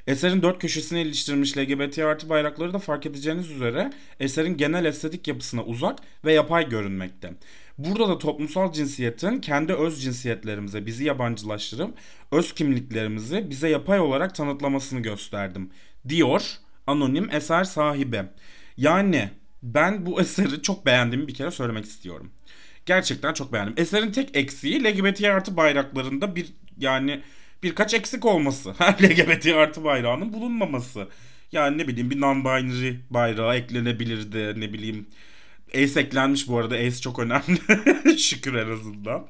Eserin 0.06 0.42
dört 0.42 0.58
köşesine 0.58 1.02
iliştirilmiş 1.02 1.58
LGBT 1.58 1.98
artı 1.98 2.28
bayrakları 2.28 2.72
da 2.72 2.78
fark 2.78 3.06
edeceğiniz 3.06 3.50
üzere 3.50 3.92
eserin 4.20 4.56
genel 4.56 4.84
estetik 4.84 5.28
yapısına 5.28 5.64
uzak 5.64 5.98
ve 6.24 6.32
yapay 6.32 6.68
görünmekte. 6.68 7.32
Burada 7.78 8.08
da 8.08 8.18
toplumsal 8.18 8.72
cinsiyetin 8.72 9.40
kendi 9.40 9.72
öz 9.72 10.02
cinsiyetlerimize 10.02 10.86
bizi 10.86 11.04
yabancılaştırıp 11.04 11.94
öz 12.32 12.54
kimliklerimizi 12.54 13.50
bize 13.50 13.68
yapay 13.68 14.00
olarak 14.00 14.34
tanıtlamasını 14.34 15.00
gösterdim. 15.00 15.70
Diyor 16.08 16.42
anonim 16.86 17.30
eser 17.30 17.64
sahibi. 17.64 18.22
Yani 18.76 19.30
ben 19.62 20.06
bu 20.06 20.20
eseri 20.20 20.62
çok 20.62 20.86
beğendiğimi 20.86 21.28
bir 21.28 21.34
kere 21.34 21.50
söylemek 21.50 21.84
istiyorum. 21.84 22.30
Gerçekten 22.86 23.32
çok 23.32 23.52
beğendim. 23.52 23.74
Eserin 23.76 24.12
tek 24.12 24.36
eksiği 24.36 24.84
LGBT 24.84 25.24
artı 25.24 25.56
bayraklarında 25.56 26.36
bir 26.36 26.46
yani 26.78 27.20
birkaç 27.62 27.94
eksik 27.94 28.24
olması. 28.24 28.70
LGBT 29.02 29.46
artı 29.46 29.84
bayrağının 29.84 30.32
bulunmaması. 30.32 31.08
Yani 31.52 31.78
ne 31.78 31.88
bileyim 31.88 32.10
bir 32.10 32.16
non-binary 32.16 32.96
bayrağı 33.10 33.56
eklenebilirdi 33.56 34.60
ne 34.60 34.72
bileyim. 34.72 35.06
Ace 35.74 36.00
eklenmiş 36.00 36.48
bu 36.48 36.58
arada. 36.58 36.74
Ace 36.74 36.96
çok 37.00 37.18
önemli. 37.18 38.18
Şükür 38.18 38.54
en 38.54 38.70
azından. 38.70 39.26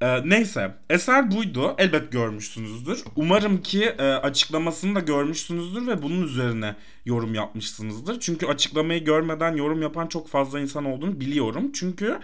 Ee, 0.00 0.28
neyse 0.30 0.74
eser 0.90 1.30
buydu. 1.30 1.74
Elbet 1.78 2.12
görmüşsünüzdür. 2.12 3.04
Umarım 3.16 3.62
ki 3.62 3.84
e, 3.84 4.02
açıklamasını 4.02 4.94
da 4.94 5.00
görmüşsünüzdür 5.00 5.86
ve 5.86 6.02
bunun 6.02 6.22
üzerine 6.22 6.76
yorum 7.04 7.34
yapmışsınızdır. 7.34 8.20
Çünkü 8.20 8.46
açıklamayı 8.46 9.04
görmeden 9.04 9.56
yorum 9.56 9.82
yapan 9.82 10.06
çok 10.06 10.28
fazla 10.28 10.60
insan 10.60 10.84
olduğunu 10.84 11.20
biliyorum. 11.20 11.72
Çünkü 11.74 12.18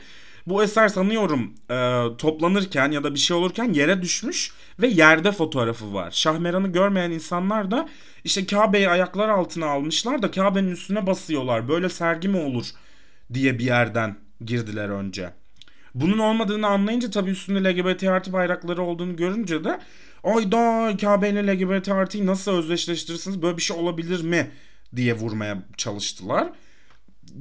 Bu 0.46 0.62
eser 0.62 0.88
sanıyorum 0.88 1.54
e, 1.70 2.04
toplanırken 2.18 2.90
ya 2.90 3.04
da 3.04 3.14
bir 3.14 3.18
şey 3.18 3.36
olurken 3.36 3.72
yere 3.72 4.02
düşmüş 4.02 4.52
ve 4.80 4.86
yerde 4.88 5.32
fotoğrafı 5.32 5.94
var. 5.94 6.10
Şahmeran'ı 6.10 6.68
görmeyen 6.72 7.10
insanlar 7.10 7.70
da 7.70 7.88
işte 8.24 8.46
Kabe'yi 8.46 8.88
ayaklar 8.88 9.28
altına 9.28 9.66
almışlar 9.66 10.22
da 10.22 10.30
Kabe'nin 10.30 10.70
üstüne 10.70 11.06
basıyorlar. 11.06 11.68
Böyle 11.68 11.88
sergi 11.88 12.28
mi 12.28 12.36
olur 12.36 12.66
diye 13.34 13.58
bir 13.58 13.64
yerden 13.64 14.16
girdiler 14.44 14.88
önce. 14.88 15.30
Bunun 15.94 16.18
olmadığını 16.18 16.66
anlayınca 16.66 17.10
tabii 17.10 17.30
üstünde 17.30 17.64
LGBT 17.64 18.04
artı 18.04 18.32
bayrakları 18.32 18.82
olduğunu 18.82 19.16
görünce 19.16 19.64
de 19.64 19.80
ayda 20.24 20.96
Kabe 21.00 21.30
ile 21.30 21.46
LGBT 21.46 21.88
artıyı 21.88 22.26
nasıl 22.26 22.52
özdeşleştirirsiniz 22.52 23.42
böyle 23.42 23.56
bir 23.56 23.62
şey 23.62 23.76
olabilir 23.76 24.22
mi 24.24 24.50
diye 24.96 25.14
vurmaya 25.14 25.62
çalıştılar. 25.76 26.48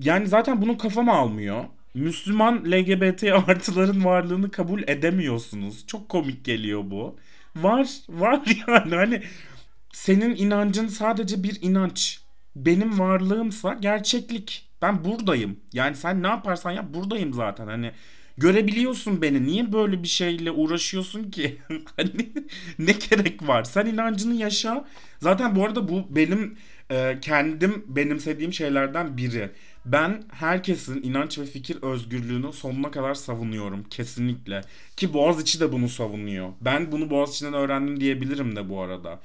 Yani 0.01 0.27
zaten 0.27 0.61
bunu 0.61 0.77
kafama 0.77 1.13
almıyor. 1.13 1.63
Müslüman 1.93 2.71
LGBT 2.71 3.23
artıların 3.23 4.05
varlığını 4.05 4.51
kabul 4.51 4.83
edemiyorsunuz. 4.88 5.88
Çok 5.88 6.09
komik 6.09 6.45
geliyor 6.45 6.81
bu. 6.85 7.15
Var, 7.55 7.88
var 8.09 8.41
yani 8.67 8.95
hani 8.95 9.23
senin 9.93 10.35
inancın 10.35 10.88
sadece 10.88 11.43
bir 11.43 11.57
inanç. 11.61 12.19
Benim 12.55 13.00
varlığımsa 13.00 13.73
gerçeklik. 13.73 14.70
Ben 14.81 15.05
buradayım. 15.05 15.59
Yani 15.73 15.95
sen 15.95 16.23
ne 16.23 16.27
yaparsan 16.27 16.71
yap 16.71 16.85
buradayım 16.93 17.33
zaten. 17.33 17.67
Hani 17.67 17.91
görebiliyorsun 18.38 19.21
beni. 19.21 19.45
Niye 19.45 19.73
böyle 19.73 20.03
bir 20.03 20.07
şeyle 20.07 20.51
uğraşıyorsun 20.51 21.31
ki? 21.31 21.57
hani 21.97 22.29
ne 22.79 22.91
gerek 22.91 23.47
var? 23.47 23.63
Sen 23.63 23.85
inancını 23.85 24.33
yaşa. 24.33 24.85
Zaten 25.19 25.55
bu 25.55 25.65
arada 25.65 25.88
bu 25.88 26.15
benim 26.15 26.57
e, 26.91 27.17
kendim 27.21 27.83
benimsediğim 27.88 28.53
şeylerden 28.53 29.17
biri. 29.17 29.50
Ben 29.85 30.23
herkesin 30.31 31.03
inanç 31.03 31.39
ve 31.39 31.45
fikir 31.45 31.77
özgürlüğünü 31.81 32.53
sonuna 32.53 32.91
kadar 32.91 33.13
savunuyorum 33.13 33.83
kesinlikle. 33.83 34.61
Ki 34.97 35.13
Boğaziçi 35.13 35.59
de 35.59 35.71
bunu 35.71 35.89
savunuyor. 35.89 36.50
Ben 36.61 36.91
bunu 36.91 37.09
Boğaziçi'nden 37.09 37.53
öğrendim 37.53 38.00
diyebilirim 38.00 38.55
de 38.55 38.69
bu 38.69 38.81
arada. 38.81 39.19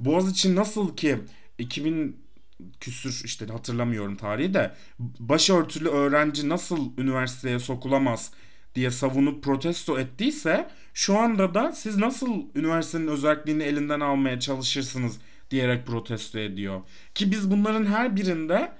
Boğaziçi 0.00 0.56
nasıl 0.56 0.96
ki 0.96 1.18
2000 1.58 2.16
küsür 2.80 3.22
işte 3.24 3.46
hatırlamıyorum 3.46 4.16
tarihi 4.16 4.54
de 4.54 4.74
başörtülü 5.18 5.88
öğrenci 5.88 6.48
nasıl 6.48 6.98
üniversiteye 6.98 7.58
sokulamaz 7.58 8.32
diye 8.74 8.90
savunup 8.90 9.44
protesto 9.44 9.98
ettiyse 9.98 10.68
şu 10.94 11.18
anda 11.18 11.54
da 11.54 11.72
siz 11.72 11.96
nasıl 11.96 12.28
üniversitenin 12.54 13.08
özelliğini 13.08 13.62
elinden 13.62 14.00
almaya 14.00 14.40
çalışırsınız 14.40 15.18
diyerek 15.50 15.86
protesto 15.86 16.38
ediyor. 16.38 16.80
Ki 17.14 17.30
biz 17.30 17.50
bunların 17.50 17.86
her 17.86 18.16
birinde 18.16 18.72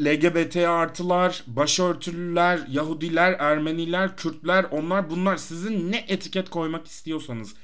LGBT 0.00 0.56
artılar, 0.56 1.44
başörtülüler, 1.46 2.60
Yahudiler, 2.68 3.32
Ermeniler, 3.32 4.16
Kürtler 4.16 4.66
onlar 4.70 5.10
bunlar 5.10 5.36
sizin 5.36 5.92
ne 5.92 6.04
etiket 6.08 6.50
koymak 6.50 6.86
istiyorsanız 6.86 7.54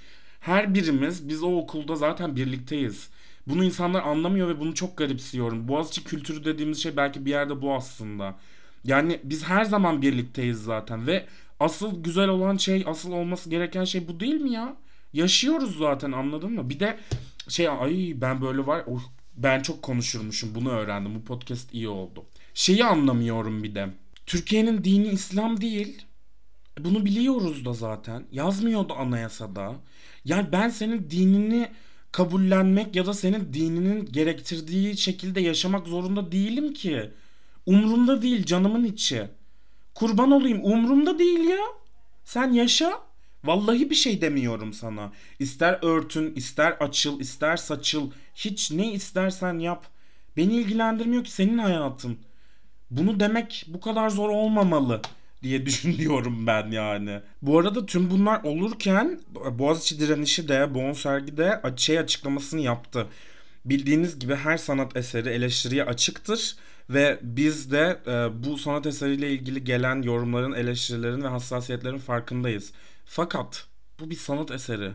her 0.41 0.75
birimiz 0.75 1.29
biz 1.29 1.43
o 1.43 1.57
okulda 1.57 1.97
zaten 1.97 2.37
birlikteyiz. 2.37 3.09
Bunu 3.49 3.65
insanlar 3.65 4.03
anlamıyor 4.03 4.49
ve 4.49 4.61
bunu 4.61 4.75
çok 4.75 4.97
garipsiyorum. 4.97 5.69
Boğaziçi 5.69 6.05
kültürü 6.05 6.45
dediğimiz 6.45 6.83
şey 6.83 6.97
belki 6.97 7.25
bir 7.27 7.31
yerde 7.31 7.63
bu 7.63 7.75
aslında. 7.75 8.37
Yani 8.85 9.21
biz 9.25 9.45
her 9.45 9.65
zaman 9.65 10.03
birlikteyiz 10.03 10.63
zaten 10.63 11.07
ve 11.07 11.27
asıl 11.61 12.03
güzel 12.03 12.29
olan 12.29 12.57
şey, 12.57 12.85
asıl 12.87 13.13
olması 13.13 13.51
gereken 13.51 13.85
şey 13.85 14.09
bu 14.09 14.21
değil 14.21 14.41
mi 14.41 14.53
ya? 14.53 14.77
Yaşıyoruz 15.13 15.79
zaten 15.79 16.13
anladın 16.13 16.53
mı? 16.53 16.71
Bir 16.71 16.81
de 16.81 16.99
şey 17.49 17.69
ay 17.69 18.13
ben 18.17 18.41
böyle 18.41 18.67
var 18.67 18.85
oh, 18.87 19.03
ben 19.37 19.63
çok 19.63 19.83
konuşurmuşum 19.83 20.55
bunu 20.55 20.71
öğrendim. 20.71 21.15
Bu 21.15 21.25
podcast 21.25 21.75
iyi 21.75 21.89
oldu. 21.89 22.25
Şeyi 22.55 22.85
anlamıyorum 22.85 23.63
bir 23.63 23.75
de. 23.75 23.89
Türkiye'nin 24.27 24.85
dini 24.85 25.09
İslam 25.09 25.61
değil. 25.61 26.03
Bunu 26.81 27.05
biliyoruz 27.05 27.65
da 27.65 27.73
zaten. 27.73 28.25
Yazmıyordu 28.33 28.95
anayasada. 28.95 29.75
Yani 30.25 30.53
ben 30.53 30.69
senin 30.69 31.11
dinini 31.11 31.69
kabullenmek 32.13 32.97
ya 32.97 33.07
da 33.07 33.15
senin 33.15 33.53
dininin 33.53 34.07
gerektirdiği 34.13 34.97
şekilde 34.97 35.41
yaşamak 35.41 35.87
zorunda 35.87 36.33
değilim 36.33 36.75
ki. 36.75 37.11
Umrumda 37.67 38.23
değil 38.23 38.45
canımın 38.45 38.85
içi. 38.85 39.29
Kurban 39.95 40.31
olayım 40.31 40.61
umrumda 40.65 41.19
değil 41.19 41.49
ya. 41.49 41.59
Sen 42.25 42.53
yaşa. 42.53 43.03
Vallahi 43.45 43.91
bir 43.91 43.95
şey 43.95 44.21
demiyorum 44.21 44.73
sana. 44.73 45.13
İster 45.39 45.79
örtün, 45.83 46.35
ister 46.35 46.73
açıl, 46.73 47.21
ister 47.21 47.57
saçıl. 47.57 48.11
Hiç 48.35 48.71
ne 48.71 48.93
istersen 48.93 49.59
yap. 49.59 49.87
Beni 50.37 50.55
ilgilendirmiyor 50.55 51.25
ki 51.25 51.31
senin 51.31 51.59
hayatın. 51.59 52.19
Bunu 52.91 53.21
demek 53.21 53.65
bu 53.69 53.81
kadar 53.81 54.11
zor 54.11 54.29
olmamalı 54.29 55.03
diye 55.43 55.67
düşünüyorum 55.67 56.47
ben 56.47 56.71
yani. 56.71 57.21
Bu 57.43 57.59
arada 57.59 57.87
tüm 57.87 58.11
bunlar 58.11 58.43
olurken 58.43 59.21
Boğaziçi 59.51 60.01
direnişi 60.01 60.49
de 60.49 60.75
Bon 60.75 60.93
de 61.37 61.63
şey 61.77 61.99
açıklamasını 61.99 62.61
yaptı. 62.61 63.07
Bildiğiniz 63.65 64.19
gibi 64.19 64.35
her 64.35 64.57
sanat 64.57 64.97
eseri 64.97 65.29
eleştiriye 65.29 65.85
açıktır 65.85 66.57
ve 66.91 67.19
biz 67.23 67.73
de 67.73 68.01
e, 68.07 68.45
bu 68.45 68.59
sanat 68.59 68.87
eseriyle 68.87 69.31
ilgili 69.33 69.65
gelen 69.65 70.03
yorumların, 70.03 70.53
eleştirilerin 70.53 71.23
ve 71.23 71.29
hassasiyetlerin 71.29 71.99
farkındayız. 71.99 72.73
Fakat 73.05 73.67
bu 74.01 74.11
bir 74.11 74.17
sanat 74.17 74.51
eseri. 74.51 74.91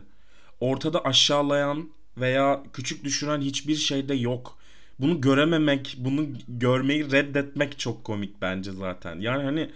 Ortada 0.60 1.04
aşağılayan 1.04 1.90
veya 2.18 2.62
küçük 2.72 3.04
düşüren 3.04 3.40
hiçbir 3.40 3.76
şey 3.76 4.08
de 4.08 4.14
yok. 4.14 4.58
Bunu 5.00 5.20
görememek, 5.20 5.96
bunu 5.98 6.26
görmeyi 6.48 7.12
reddetmek 7.12 7.78
çok 7.78 8.04
komik 8.04 8.42
bence 8.42 8.72
zaten. 8.72 9.20
Yani 9.20 9.42
hani 9.42 9.70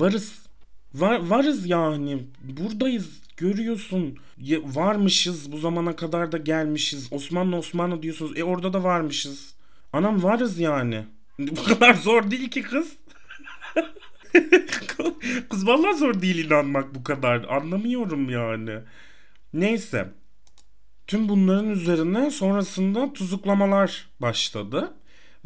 varız. 0.00 0.46
Var, 0.94 1.18
varız 1.18 1.66
yani. 1.66 2.22
Buradayız. 2.42 3.08
Görüyorsun. 3.36 4.18
Ya, 4.38 4.58
varmışız. 4.64 5.52
Bu 5.52 5.58
zamana 5.58 5.96
kadar 5.96 6.32
da 6.32 6.38
gelmişiz. 6.38 7.08
Osmanlı 7.12 7.56
Osmanlı 7.56 8.02
diyorsunuz. 8.02 8.38
E 8.38 8.44
orada 8.44 8.72
da 8.72 8.84
varmışız. 8.84 9.54
Anam 9.92 10.22
varız 10.22 10.58
yani. 10.58 11.04
Bu 11.38 11.64
kadar 11.64 11.94
zor 11.94 12.30
değil 12.30 12.50
ki 12.50 12.62
kız. 12.62 12.96
kız 15.50 15.66
vallahi 15.66 15.98
zor 15.98 16.20
değil 16.22 16.46
inanmak 16.46 16.94
bu 16.94 17.04
kadar. 17.04 17.44
Anlamıyorum 17.44 18.30
yani. 18.30 18.78
Neyse. 19.52 20.12
Tüm 21.06 21.28
bunların 21.28 21.70
üzerine 21.70 22.30
sonrasında 22.30 23.12
tuzuklamalar 23.12 24.08
başladı. 24.20 24.94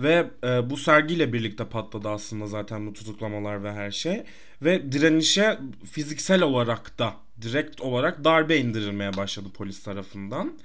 Ve 0.03 0.31
e, 0.45 0.71
bu 0.71 0.77
sergiyle 0.77 1.33
birlikte 1.33 1.65
patladı 1.65 2.09
aslında 2.09 2.47
zaten 2.47 2.87
bu 2.87 2.93
tutuklamalar 2.93 3.65
ve 3.65 3.73
her 3.73 3.91
şey. 3.91 4.23
Ve 4.63 4.93
direnişe 4.93 5.59
fiziksel 5.93 6.43
olarak 6.43 6.99
da 6.99 7.15
direkt 7.43 7.81
olarak 7.81 8.25
darbe 8.25 8.57
indirilmeye 8.57 9.17
başladı 9.17 9.49
polis 9.55 9.83
tarafından. 9.83 10.59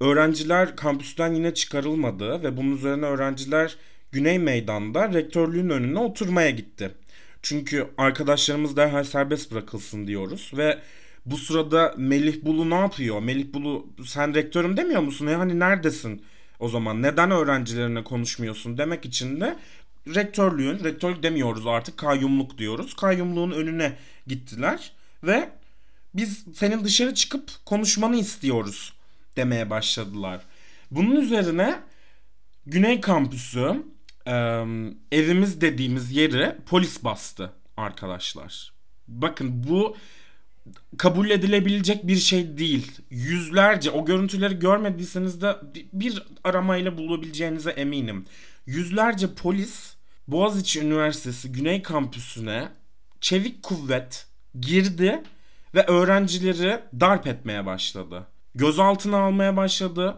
Öğrenciler 0.00 0.76
kampüsten 0.76 1.34
yine 1.34 1.54
çıkarılmadı 1.54 2.42
ve 2.42 2.56
bunun 2.56 2.76
üzerine 2.76 3.06
öğrenciler 3.06 3.76
Güney 4.12 4.38
Meydan'da 4.38 5.14
rektörlüğün 5.14 5.70
önüne 5.70 5.98
oturmaya 5.98 6.50
gitti. 6.50 6.90
Çünkü 7.42 7.86
arkadaşlarımız 7.98 8.76
derhal 8.76 9.04
serbest 9.04 9.52
bırakılsın 9.52 10.06
diyoruz 10.06 10.52
ve 10.56 10.78
bu 11.26 11.36
sırada 11.36 11.94
Melih 11.96 12.44
Bulu 12.44 12.70
ne 12.70 12.74
yapıyor? 12.74 13.20
Melih 13.20 13.52
Bulu 13.54 13.86
sen 14.04 14.34
rektörüm 14.34 14.76
demiyor 14.76 15.00
musun? 15.00 15.26
Ya 15.26 15.38
hani 15.38 15.58
neredesin? 15.58 16.22
O 16.60 16.68
zaman 16.68 17.02
neden 17.02 17.30
öğrencilerine 17.30 18.04
konuşmuyorsun 18.04 18.78
demek 18.78 19.04
için 19.04 19.40
de 19.40 19.56
rektörlüğün, 20.14 20.84
rektörlük 20.84 21.22
demiyoruz 21.22 21.66
artık 21.66 21.96
kayyumluk 21.96 22.58
diyoruz. 22.58 22.94
Kayyumluğun 22.94 23.50
önüne 23.50 23.96
gittiler 24.26 24.92
ve 25.22 25.50
biz 26.14 26.44
senin 26.54 26.84
dışarı 26.84 27.14
çıkıp 27.14 27.50
konuşmanı 27.64 28.16
istiyoruz 28.16 28.92
demeye 29.36 29.70
başladılar. 29.70 30.40
Bunun 30.90 31.16
üzerine 31.16 31.80
Güney 32.66 33.00
Kampüsü 33.00 33.82
evimiz 35.12 35.60
dediğimiz 35.60 36.12
yeri 36.12 36.56
polis 36.66 37.04
bastı 37.04 37.52
arkadaşlar. 37.76 38.72
Bakın 39.08 39.64
bu 39.68 39.96
kabul 40.98 41.30
edilebilecek 41.30 42.06
bir 42.06 42.16
şey 42.16 42.58
değil. 42.58 42.92
Yüzlerce 43.10 43.90
o 43.90 44.04
görüntüleri 44.04 44.58
görmediyseniz 44.58 45.42
de 45.42 45.56
bir 45.92 46.22
aramayla 46.44 46.98
bulabileceğinize 46.98 47.70
eminim. 47.70 48.24
Yüzlerce 48.66 49.34
polis 49.34 49.96
Boğaziçi 50.28 50.80
Üniversitesi 50.80 51.52
Güney 51.52 51.82
Kampüsü'ne 51.82 52.68
çevik 53.20 53.62
kuvvet 53.62 54.26
girdi 54.60 55.22
ve 55.74 55.86
öğrencileri 55.86 56.80
darp 57.00 57.26
etmeye 57.26 57.66
başladı. 57.66 58.26
Gözaltına 58.54 59.18
almaya 59.18 59.56
başladı 59.56 60.16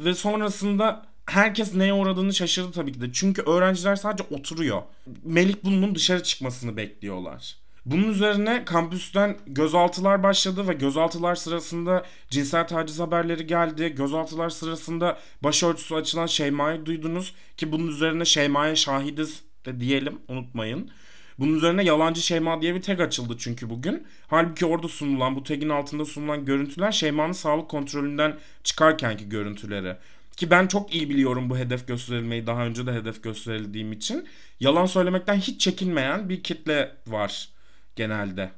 ve 0.00 0.14
sonrasında 0.14 1.06
herkes 1.26 1.74
neye 1.74 1.92
uğradığını 1.92 2.34
şaşırdı 2.34 2.72
tabii 2.72 2.92
ki 2.92 3.00
de. 3.00 3.12
Çünkü 3.12 3.42
öğrenciler 3.42 3.96
sadece 3.96 4.24
oturuyor. 4.30 4.82
Melik 5.24 5.64
Bulu'nun 5.64 5.94
dışarı 5.94 6.22
çıkmasını 6.22 6.76
bekliyorlar. 6.76 7.56
Bunun 7.90 8.08
üzerine 8.10 8.64
kampüsten 8.64 9.36
gözaltılar 9.46 10.22
başladı 10.22 10.68
ve 10.68 10.72
gözaltılar 10.72 11.34
sırasında 11.34 12.04
cinsel 12.30 12.66
taciz 12.68 13.00
haberleri 13.00 13.46
geldi. 13.46 13.94
Gözaltılar 13.96 14.50
sırasında 14.50 15.18
başörtüsü 15.42 15.94
açılan 15.94 16.26
Şeyma'yı 16.26 16.86
duydunuz 16.86 17.34
ki 17.56 17.72
bunun 17.72 17.88
üzerine 17.88 18.24
Şeyma'ya 18.24 18.76
şahidiz 18.76 19.42
de 19.66 19.80
diyelim 19.80 20.18
unutmayın. 20.28 20.90
Bunun 21.38 21.56
üzerine 21.56 21.84
Yalancı 21.84 22.22
Şeyma 22.22 22.62
diye 22.62 22.74
bir 22.74 22.82
tag 22.82 23.00
açıldı 23.00 23.36
çünkü 23.38 23.70
bugün. 23.70 24.06
Halbuki 24.26 24.66
orada 24.66 24.88
sunulan 24.88 25.36
bu 25.36 25.42
tagin 25.42 25.68
altında 25.68 26.04
sunulan 26.04 26.44
görüntüler 26.44 26.92
Şeyma'nın 26.92 27.32
sağlık 27.32 27.68
kontrolünden 27.68 28.38
çıkarkenki 28.64 29.28
görüntüleri. 29.28 29.96
Ki 30.36 30.50
ben 30.50 30.66
çok 30.66 30.94
iyi 30.94 31.10
biliyorum 31.10 31.50
bu 31.50 31.58
hedef 31.58 31.88
gösterilmeyi 31.88 32.46
daha 32.46 32.66
önce 32.66 32.86
de 32.86 32.92
hedef 32.92 33.22
gösterildiğim 33.22 33.92
için. 33.92 34.26
Yalan 34.60 34.86
söylemekten 34.86 35.36
hiç 35.36 35.60
çekinmeyen 35.60 36.28
bir 36.28 36.42
kitle 36.42 36.96
var 37.06 37.57
genelde. 37.98 38.50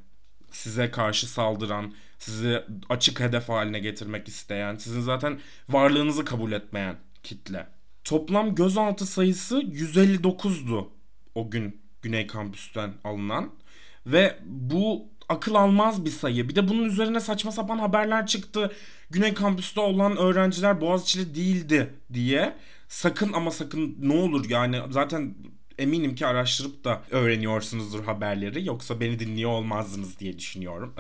Size 0.51 0.91
karşı 0.91 1.27
saldıran, 1.27 1.95
sizi 2.19 2.65
açık 2.89 3.21
hedef 3.21 3.49
haline 3.49 3.79
getirmek 3.79 4.29
isteyen, 4.29 4.77
sizin 4.77 5.01
zaten 5.01 5.41
varlığınızı 5.69 6.25
kabul 6.25 6.53
etmeyen 6.53 6.97
kitle. 7.23 7.67
Toplam 8.05 8.55
gözaltı 8.55 9.07
sayısı 9.07 9.61
159'du 9.61 10.93
o 11.35 11.51
gün 11.51 11.81
Güney 12.03 12.27
Kampüs'ten 12.27 12.95
alınan. 13.05 13.51
Ve 14.07 14.39
bu 14.45 15.09
akıl 15.29 15.55
almaz 15.55 16.05
bir 16.05 16.11
sayı. 16.11 16.49
Bir 16.49 16.55
de 16.55 16.69
bunun 16.69 16.85
üzerine 16.85 17.21
saçma 17.21 17.53
sapan 17.53 17.79
haberler 17.79 18.27
çıktı. 18.27 18.73
Güney 19.11 19.35
Kampüs'te 19.35 19.81
olan 19.81 20.17
öğrenciler 20.17 20.81
Boğaziçi'li 20.81 21.35
değildi 21.35 21.95
diye. 22.13 22.57
Sakın 22.89 23.33
ama 23.33 23.51
sakın 23.51 23.97
ne 24.01 24.13
olur 24.13 24.51
yani 24.51 24.81
zaten 24.91 25.35
eminim 25.81 26.15
ki 26.15 26.27
araştırıp 26.27 26.85
da 26.85 27.03
öğreniyorsunuzdur 27.11 28.05
haberleri. 28.05 28.67
Yoksa 28.67 29.01
beni 29.01 29.19
dinliyor 29.19 29.51
olmazdınız 29.51 30.19
diye 30.19 30.39
düşünüyorum. 30.39 30.95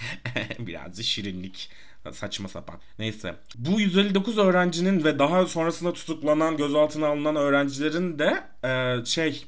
Birazcık 0.58 1.04
şirinlik 1.04 1.70
saçma 2.12 2.48
sapan. 2.48 2.76
Neyse. 2.98 3.34
Bu 3.54 3.80
159 3.80 4.38
öğrencinin 4.38 5.04
ve 5.04 5.18
daha 5.18 5.46
sonrasında 5.46 5.92
tutuklanan, 5.92 6.56
gözaltına 6.56 7.06
alınan 7.06 7.36
öğrencilerin 7.36 8.18
de 8.18 8.44
e, 8.64 9.04
şey 9.04 9.44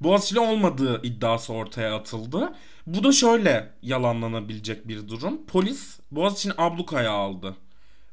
Boğaziçi'li 0.00 0.40
olmadığı 0.40 1.02
iddiası 1.02 1.52
ortaya 1.52 1.96
atıldı. 1.96 2.52
Bu 2.86 3.04
da 3.04 3.12
şöyle 3.12 3.72
yalanlanabilecek 3.82 4.88
bir 4.88 5.08
durum. 5.08 5.46
Polis 5.46 5.98
Boğaziçi'ni 6.10 6.52
ablukaya 6.58 7.10
aldı. 7.12 7.56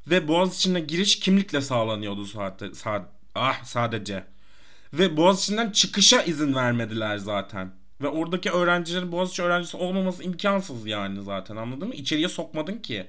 Ve 0.06 0.28
Boğaziçi'ne 0.28 0.80
giriş 0.80 1.20
kimlikle 1.20 1.60
sağlanıyordu 1.60 2.26
sadece. 2.26 2.72
ah 3.34 3.64
sadece. 3.64 4.24
Ve 4.92 5.16
Boğaziçi'nden 5.16 5.70
çıkışa 5.70 6.22
izin 6.22 6.54
vermediler 6.54 7.18
zaten. 7.18 7.72
Ve 8.02 8.08
oradaki 8.08 8.50
öğrencilerin 8.50 9.12
Boğaziçi 9.12 9.42
öğrencisi 9.42 9.76
olmaması 9.76 10.22
imkansız 10.22 10.86
yani 10.86 11.22
zaten 11.22 11.56
anladın 11.56 11.88
mı? 11.88 11.94
İçeriye 11.94 12.28
sokmadın 12.28 12.76
ki. 12.78 13.06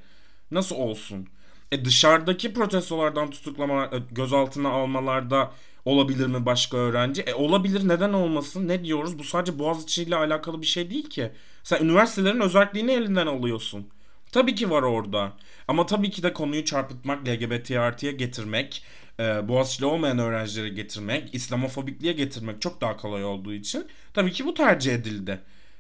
Nasıl 0.51 0.75
olsun? 0.75 1.27
E 1.71 1.85
dışarıdaki 1.85 2.53
protestolardan 2.53 3.29
tutuklama, 3.29 3.85
e, 3.85 3.97
gözaltına 4.11 4.69
almalarda 4.69 5.51
olabilir 5.85 6.27
mi 6.27 6.45
başka 6.45 6.77
öğrenci? 6.77 7.21
E 7.21 7.33
olabilir 7.33 7.87
neden 7.87 8.13
olmasın? 8.13 8.67
Ne 8.67 8.83
diyoruz? 8.83 9.19
Bu 9.19 9.23
sadece 9.23 9.59
Boğaziçi 9.59 10.03
ile 10.03 10.15
alakalı 10.15 10.61
bir 10.61 10.67
şey 10.67 10.89
değil 10.89 11.09
ki. 11.09 11.31
Sen 11.63 11.85
üniversitelerin 11.85 12.39
özelliğini 12.39 12.91
elinden 12.91 13.27
alıyorsun. 13.27 13.87
Tabii 14.31 14.55
ki 14.55 14.69
var 14.69 14.83
orada. 14.83 15.33
Ama 15.67 15.85
tabii 15.85 16.09
ki 16.09 16.23
de 16.23 16.33
konuyu 16.33 16.65
çarpıtmak, 16.65 17.27
LGBT 17.27 17.71
artıya 17.71 18.11
getirmek, 18.11 18.83
e, 19.19 19.47
Boğaziçi'li 19.47 19.85
olmayan 19.85 20.19
öğrencileri 20.19 20.75
getirmek, 20.75 21.35
İslamofobikliğe 21.35 22.13
getirmek 22.13 22.61
çok 22.61 22.81
daha 22.81 22.97
kolay 22.97 23.25
olduğu 23.25 23.53
için 23.53 23.87
tabii 24.13 24.31
ki 24.31 24.45
bu 24.45 24.53
tercih 24.53 24.93
edildi. 24.93 25.39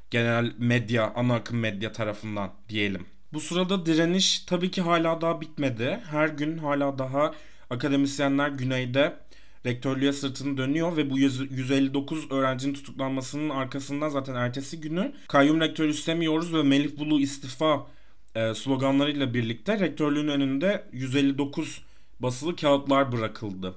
Genel 0.09 0.53
medya, 0.57 1.13
ana 1.15 1.35
akım 1.35 1.59
medya 1.59 1.91
tarafından 1.91 2.51
diyelim. 2.69 3.05
Bu 3.33 3.39
sırada 3.41 3.85
direniş 3.85 4.39
tabii 4.39 4.71
ki 4.71 4.81
hala 4.81 5.21
daha 5.21 5.41
bitmedi. 5.41 5.99
Her 6.11 6.27
gün 6.27 6.57
hala 6.57 6.99
daha 6.99 7.33
akademisyenler 7.69 8.49
güneyde 8.49 9.13
rektörlüğe 9.65 10.13
sırtını 10.13 10.57
dönüyor 10.57 10.97
ve 10.97 11.09
bu 11.09 11.19
159 11.19 12.31
öğrencinin 12.31 12.73
tutuklanmasının 12.73 13.49
arkasından 13.49 14.09
zaten 14.09 14.35
ertesi 14.35 14.81
günü 14.81 15.13
kayyum 15.27 15.61
rektör 15.61 15.89
istemiyoruz 15.89 16.53
ve 16.53 16.63
Melih 16.63 16.97
Bulu 16.97 17.19
istifa 17.19 17.87
e, 18.35 18.53
sloganlarıyla 18.53 19.33
birlikte 19.33 19.79
rektörlüğün 19.79 20.27
önünde 20.27 20.83
159 20.91 21.81
basılı 22.19 22.55
kağıtlar 22.55 23.11
bırakıldı. 23.11 23.75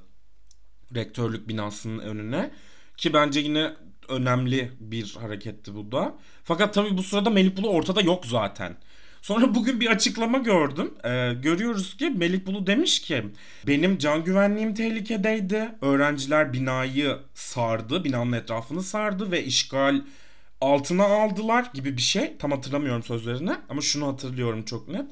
Rektörlük 0.95 1.49
binasının 1.49 1.99
önüne 1.99 2.51
ki 2.97 3.13
bence 3.13 3.41
yine 3.41 3.73
önemli 4.09 4.73
bir 4.81 5.17
hareketti 5.21 5.75
bu 5.75 5.93
da. 5.93 6.15
Fakat 6.45 6.75
tabii 6.75 6.99
bu 6.99 7.03
sırada 7.03 7.31
Melih 7.31 7.57
Bulu 7.57 7.69
ortada 7.69 8.01
yok 8.01 8.27
zaten. 8.27 8.77
Sonra 9.23 9.55
bugün 9.55 9.81
bir 9.81 9.87
açıklama 9.87 10.39
gördüm. 10.39 10.95
Ee, 11.05 11.33
görüyoruz 11.43 11.97
ki 11.97 12.11
Melik 12.11 12.47
Bulu 12.47 12.67
demiş 12.67 13.01
ki 13.01 13.25
benim 13.67 13.99
can 13.99 14.25
güvenliğim 14.25 14.75
tehlikedeydi. 14.75 15.69
Öğrenciler 15.81 16.53
binayı 16.53 17.19
sardı, 17.35 18.05
binanın 18.05 18.33
etrafını 18.33 18.83
sardı 18.83 19.31
ve 19.31 19.45
işgal 19.45 20.03
altına 20.61 21.05
aldılar 21.05 21.71
gibi 21.75 21.97
bir 21.97 22.03
şey. 22.03 22.37
Tam 22.39 22.51
hatırlamıyorum 22.51 23.03
sözlerini 23.03 23.53
ama 23.69 23.81
şunu 23.81 24.07
hatırlıyorum 24.07 24.65
çok 24.65 24.89
net. 24.89 25.07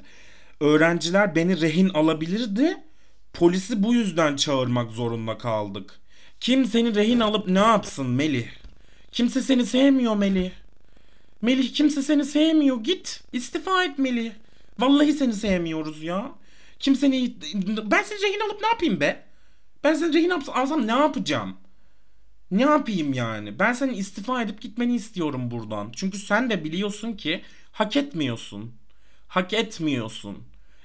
Öğrenciler 0.60 1.34
beni 1.34 1.60
rehin 1.60 1.88
alabilirdi. 1.88 2.76
Polisi 3.34 3.82
bu 3.82 3.94
yüzden 3.94 4.36
çağırmak 4.36 4.92
zorunda 4.92 5.38
kaldık. 5.38 6.00
Kim 6.40 6.64
seni 6.64 6.94
rehin 6.94 7.20
alıp 7.20 7.48
ne 7.48 7.58
yapsın 7.58 8.06
Melih? 8.06 8.46
Kimse 9.12 9.42
seni 9.42 9.66
sevmiyor 9.66 10.16
Melih. 10.16 10.50
Melih 11.42 11.72
kimse 11.74 12.02
seni 12.02 12.24
sevmiyor. 12.24 12.80
Git. 12.80 13.24
istifa 13.32 13.84
et 13.84 13.98
Melih. 13.98 14.32
Vallahi 14.78 15.12
seni 15.12 15.32
sevmiyoruz 15.32 16.02
ya. 16.02 16.32
Kimseni... 16.78 17.34
Ben 17.90 18.02
seni 18.02 18.22
rehin 18.22 18.40
alıp 18.40 18.60
ne 18.60 18.66
yapayım 18.66 19.00
be? 19.00 19.24
Ben 19.84 19.94
seni 19.94 20.14
rehin 20.14 20.30
alsam 20.30 20.86
ne 20.86 20.92
yapacağım? 20.92 21.56
Ne 22.50 22.62
yapayım 22.62 23.12
yani? 23.12 23.58
Ben 23.58 23.72
senin 23.72 23.94
istifa 23.94 24.42
edip 24.42 24.60
gitmeni 24.60 24.94
istiyorum 24.94 25.50
buradan. 25.50 25.92
Çünkü 25.96 26.18
sen 26.18 26.50
de 26.50 26.64
biliyorsun 26.64 27.12
ki 27.12 27.42
hak 27.72 27.96
etmiyorsun. 27.96 28.74
Hak 29.28 29.52
etmiyorsun. 29.52 30.38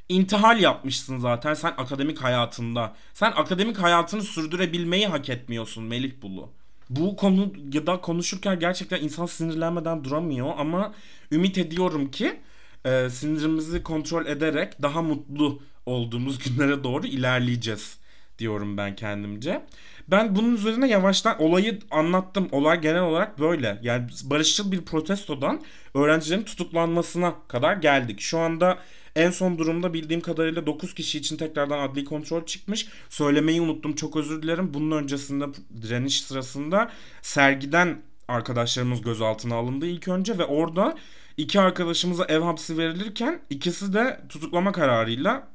İntihal 0.09 0.59
yapmışsın 0.59 1.17
zaten 1.17 1.53
sen 1.53 1.73
akademik 1.77 2.23
hayatında. 2.23 2.95
Sen 3.13 3.31
akademik 3.31 3.77
hayatını 3.77 4.21
sürdürebilmeyi 4.21 5.07
hak 5.07 5.29
etmiyorsun 5.29 5.83
Melih 5.83 6.11
Bulu 6.21 6.49
bu 6.89 7.15
konu 7.15 7.53
ya 7.73 7.87
da 7.87 8.01
konuşurken 8.01 8.59
gerçekten 8.59 9.01
insan 9.01 9.25
sinirlenmeden 9.25 10.03
duramıyor 10.03 10.53
ama 10.57 10.93
ümit 11.31 11.57
ediyorum 11.57 12.11
ki 12.11 12.39
e, 12.85 13.09
sinirimizi 13.09 13.83
kontrol 13.83 14.25
ederek 14.25 14.81
daha 14.81 15.01
mutlu 15.01 15.61
olduğumuz 15.85 16.39
günlere 16.43 16.83
doğru 16.83 17.07
ilerleyeceğiz 17.07 17.97
diyorum 18.39 18.77
ben 18.77 18.95
kendimce. 18.95 19.65
Ben 20.11 20.35
bunun 20.35 20.55
üzerine 20.55 20.87
yavaştan 20.87 21.41
olayı 21.41 21.79
anlattım. 21.91 22.47
Olay 22.51 22.81
genel 22.81 23.01
olarak 23.01 23.39
böyle. 23.39 23.79
Yani 23.81 24.07
barışçıl 24.23 24.71
bir 24.71 24.81
protestodan 24.81 25.61
öğrencilerin 25.93 26.43
tutuklanmasına 26.43 27.35
kadar 27.47 27.75
geldik. 27.75 28.21
Şu 28.21 28.39
anda 28.39 28.79
en 29.15 29.31
son 29.31 29.57
durumda 29.57 29.93
bildiğim 29.93 30.21
kadarıyla 30.21 30.65
9 30.65 30.93
kişi 30.93 31.17
için 31.17 31.37
tekrardan 31.37 31.79
adli 31.79 32.05
kontrol 32.05 32.45
çıkmış. 32.45 32.87
Söylemeyi 33.09 33.61
unuttum 33.61 33.95
çok 33.95 34.15
özür 34.15 34.41
dilerim. 34.41 34.73
Bunun 34.73 34.97
öncesinde 35.03 35.45
direniş 35.81 36.21
sırasında 36.21 36.91
sergiden 37.21 38.01
arkadaşlarımız 38.27 39.01
gözaltına 39.01 39.55
alındı 39.55 39.85
ilk 39.85 40.07
önce 40.07 40.37
ve 40.37 40.45
orada 40.45 40.97
iki 41.37 41.59
arkadaşımıza 41.59 42.25
ev 42.25 42.39
hapsi 42.39 42.77
verilirken 42.77 43.39
ikisi 43.49 43.93
de 43.93 44.21
tutuklama 44.29 44.71
kararıyla 44.71 45.47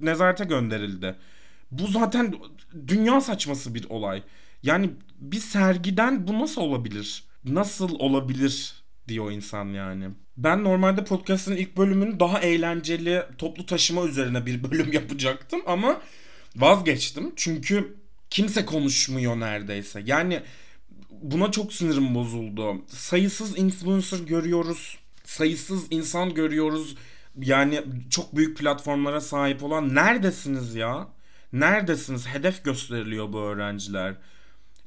nezarete 0.00 0.44
gönderildi. 0.44 1.16
Bu 1.70 1.86
zaten 1.86 2.34
dünya 2.86 3.20
saçması 3.20 3.74
bir 3.74 3.90
olay. 3.90 4.22
Yani 4.62 4.90
bir 5.18 5.40
sergiden 5.40 6.28
bu 6.28 6.38
nasıl 6.38 6.60
olabilir? 6.62 7.24
Nasıl 7.44 7.98
olabilir 7.98 8.84
diyor 9.08 9.32
insan 9.32 9.66
yani. 9.66 10.08
Ben 10.36 10.64
normalde 10.64 11.04
podcast'ın 11.04 11.56
ilk 11.56 11.76
bölümünü 11.76 12.20
daha 12.20 12.40
eğlenceli 12.40 13.22
toplu 13.38 13.66
taşıma 13.66 14.04
üzerine 14.04 14.46
bir 14.46 14.62
bölüm 14.70 14.92
yapacaktım 14.92 15.60
ama 15.66 16.00
vazgeçtim. 16.56 17.32
Çünkü 17.36 17.96
kimse 18.30 18.64
konuşmuyor 18.64 19.40
neredeyse. 19.40 20.02
Yani 20.06 20.42
buna 21.10 21.50
çok 21.50 21.72
sinirim 21.72 22.14
bozuldu. 22.14 22.84
Sayısız 22.86 23.58
influencer 23.58 24.18
görüyoruz. 24.18 24.98
Sayısız 25.24 25.86
insan 25.90 26.34
görüyoruz. 26.34 26.96
Yani 27.40 27.82
çok 28.10 28.36
büyük 28.36 28.58
platformlara 28.58 29.20
sahip 29.20 29.62
olan 29.62 29.94
neredesiniz 29.94 30.74
ya? 30.74 31.08
Neredesiniz? 31.52 32.26
Hedef 32.26 32.64
gösteriliyor 32.64 33.32
bu 33.32 33.38
öğrenciler. 33.38 34.14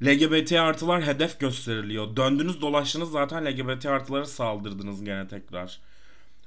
LGBT 0.02 0.52
artılar 0.52 1.02
hedef 1.06 1.40
gösteriliyor. 1.40 2.16
Döndünüz 2.16 2.60
dolaştınız 2.60 3.10
zaten 3.10 3.44
LGBT 3.44 3.86
artılara 3.86 4.24
saldırdınız 4.24 5.04
gene 5.04 5.28
tekrar. 5.28 5.80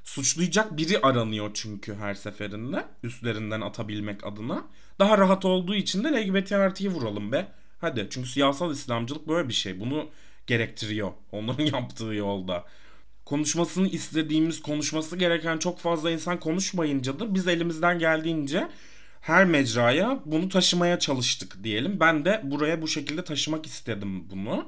Suçlayacak 0.04 0.78
biri 0.78 1.00
aranıyor 1.02 1.52
çünkü 1.54 1.96
her 1.96 2.14
seferinde 2.14 2.86
üstlerinden 3.04 3.62
atabilmek 3.62 4.28
adına. 4.28 4.64
Daha 5.00 5.18
rahat 5.18 5.46
olduğu 5.46 5.76
için 5.76 6.04
de 6.04 6.08
LGBT 6.08 6.52
artıyı 6.52 6.90
vuralım 6.90 7.32
be. 7.32 7.48
Hadi 7.82 8.08
çünkü 8.10 8.30
siyasal 8.30 8.72
İslamcılık 8.72 9.28
böyle 9.28 9.50
bir 9.50 9.54
şey. 9.54 9.80
Bunu 9.80 10.10
gerektiriyor 10.48 11.12
onların 11.32 11.66
yaptığı 11.74 12.14
yolda. 12.14 12.66
Konuşmasını 13.26 13.88
istediğimiz, 13.88 14.62
konuşması 14.62 15.18
gereken 15.18 15.58
çok 15.58 15.80
fazla 15.80 16.12
insan 16.12 16.40
konuşmayınca 16.40 17.20
da 17.20 17.36
biz 17.36 17.48
elimizden 17.48 18.00
geldiğince 18.00 18.70
her 19.26 19.46
mecraya 19.46 20.20
bunu 20.26 20.50
taşımaya 20.50 21.00
çalıştık 21.00 21.64
diyelim. 21.64 22.00
Ben 22.00 22.26
de 22.26 22.42
buraya 22.44 22.82
bu 22.82 22.88
şekilde 22.88 23.24
taşımak 23.24 23.66
istedim 23.66 24.30
bunu. 24.30 24.68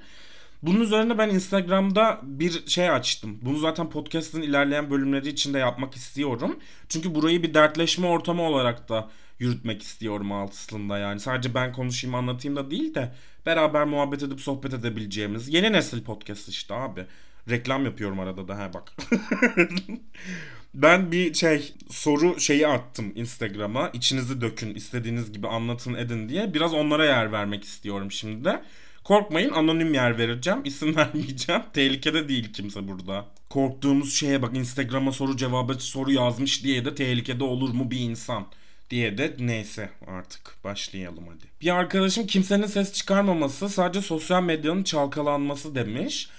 Bunun 0.61 0.81
üzerine 0.81 1.17
ben 1.17 1.29
Instagram'da 1.29 2.19
bir 2.23 2.67
şey 2.67 2.89
açtım. 2.89 3.39
Bunu 3.41 3.57
zaten 3.57 3.89
podcast'ın 3.89 4.41
ilerleyen 4.41 4.91
bölümleri 4.91 5.29
için 5.29 5.53
de 5.53 5.59
yapmak 5.59 5.95
istiyorum. 5.95 6.59
Çünkü 6.89 7.15
burayı 7.15 7.43
bir 7.43 7.53
dertleşme 7.53 8.07
ortamı 8.07 8.41
olarak 8.41 8.89
da 8.89 9.09
yürütmek 9.39 9.83
istiyorum 9.83 10.31
aslında 10.31 10.97
yani. 10.97 11.19
Sadece 11.19 11.53
ben 11.53 11.73
konuşayım 11.73 12.15
anlatayım 12.15 12.55
da 12.55 12.71
değil 12.71 12.95
de 12.95 13.13
beraber 13.45 13.85
muhabbet 13.85 14.23
edip 14.23 14.41
sohbet 14.41 14.73
edebileceğimiz 14.73 15.53
yeni 15.53 15.71
nesil 15.71 16.03
podcast 16.03 16.49
işte 16.49 16.73
abi. 16.73 17.05
Reklam 17.49 17.85
yapıyorum 17.85 18.19
arada 18.19 18.47
da 18.47 18.57
ha 18.57 18.71
bak. 18.73 18.93
ben 20.73 21.11
bir 21.11 21.33
şey 21.33 21.73
soru 21.89 22.39
şeyi 22.39 22.67
attım 22.67 23.11
Instagram'a. 23.15 23.89
İçinizi 23.93 24.41
dökün, 24.41 24.75
istediğiniz 24.75 25.31
gibi 25.31 25.47
anlatın 25.47 25.93
edin 25.93 26.29
diye. 26.29 26.53
Biraz 26.53 26.73
onlara 26.73 27.05
yer 27.05 27.31
vermek 27.31 27.63
istiyorum 27.63 28.11
şimdi 28.11 28.45
de. 28.45 28.63
Korkmayın 29.03 29.49
anonim 29.51 29.93
yer 29.93 30.17
vereceğim. 30.17 30.61
İsim 30.65 30.95
vermeyeceğim. 30.95 31.61
Tehlikede 31.73 32.29
değil 32.29 32.53
kimse 32.53 32.87
burada. 32.87 33.25
Korktuğumuz 33.49 34.13
şeye 34.15 34.41
bak 34.41 34.57
Instagram'a 34.57 35.11
soru 35.11 35.37
cevabı 35.37 35.73
soru 35.73 36.11
yazmış 36.11 36.63
diye 36.63 36.85
de 36.85 36.95
tehlikede 36.95 37.43
olur 37.43 37.69
mu 37.73 37.91
bir 37.91 37.99
insan 37.99 38.47
diye 38.89 39.17
de 39.17 39.35
neyse 39.39 39.89
artık 40.07 40.63
başlayalım 40.63 41.27
hadi. 41.27 41.43
Bir 41.61 41.75
arkadaşım 41.75 42.27
kimsenin 42.27 42.65
ses 42.65 42.93
çıkarmaması 42.93 43.69
sadece 43.69 44.01
sosyal 44.01 44.43
medyanın 44.43 44.83
çalkalanması 44.83 45.75
demiş. 45.75 46.29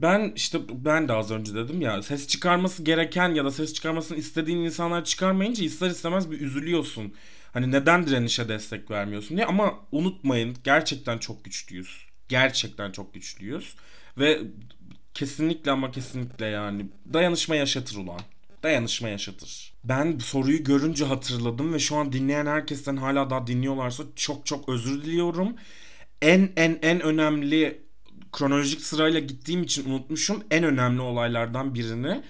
Ben 0.00 0.32
işte 0.36 0.58
ben 0.84 1.08
de 1.08 1.12
az 1.12 1.30
önce 1.30 1.54
dedim 1.54 1.80
ya 1.80 2.02
ses 2.02 2.26
çıkarması 2.28 2.82
gereken 2.82 3.28
ya 3.28 3.44
da 3.44 3.50
ses 3.50 3.74
çıkarmasını 3.74 4.18
istediğin 4.18 4.58
insanlar 4.58 5.04
çıkarmayınca 5.04 5.64
ister 5.64 5.90
istemez 5.90 6.30
bir 6.30 6.40
üzülüyorsun. 6.40 7.14
Hani 7.52 7.72
neden 7.72 8.06
direnişe 8.06 8.48
destek 8.48 8.90
vermiyorsun 8.90 9.36
diye 9.36 9.46
ama 9.46 9.74
unutmayın 9.92 10.56
gerçekten 10.64 11.18
çok 11.18 11.44
güçlüyüz. 11.44 12.06
Gerçekten 12.28 12.92
çok 12.92 13.14
güçlüyüz. 13.14 13.74
Ve 14.18 14.40
kesinlikle 15.14 15.70
ama 15.70 15.90
kesinlikle 15.90 16.46
yani 16.46 16.86
dayanışma 17.12 17.56
yaşatır 17.56 17.96
ulan. 17.96 18.20
Dayanışma 18.62 19.08
yaşatır. 19.08 19.72
Ben 19.84 20.16
bu 20.16 20.20
soruyu 20.20 20.64
görünce 20.64 21.04
hatırladım 21.04 21.72
ve 21.72 21.78
şu 21.78 21.96
an 21.96 22.12
dinleyen 22.12 22.46
herkesten 22.46 22.96
hala 22.96 23.30
daha 23.30 23.46
dinliyorlarsa 23.46 24.02
çok 24.16 24.46
çok 24.46 24.68
özür 24.68 25.02
diliyorum. 25.02 25.56
En 26.22 26.52
en 26.56 26.78
en 26.82 27.00
önemli 27.00 27.87
kronolojik 28.32 28.80
sırayla 28.80 29.20
gittiğim 29.20 29.62
için 29.62 29.90
unutmuşum 29.90 30.44
en 30.50 30.64
önemli 30.64 31.00
olaylardan 31.00 31.74
birini. 31.74 32.22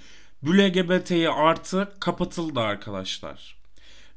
Bu 0.43 0.59
LGBT'yi 0.59 1.31
artı 1.31 1.93
kapatıldı 2.01 2.61
arkadaşlar. 2.61 3.59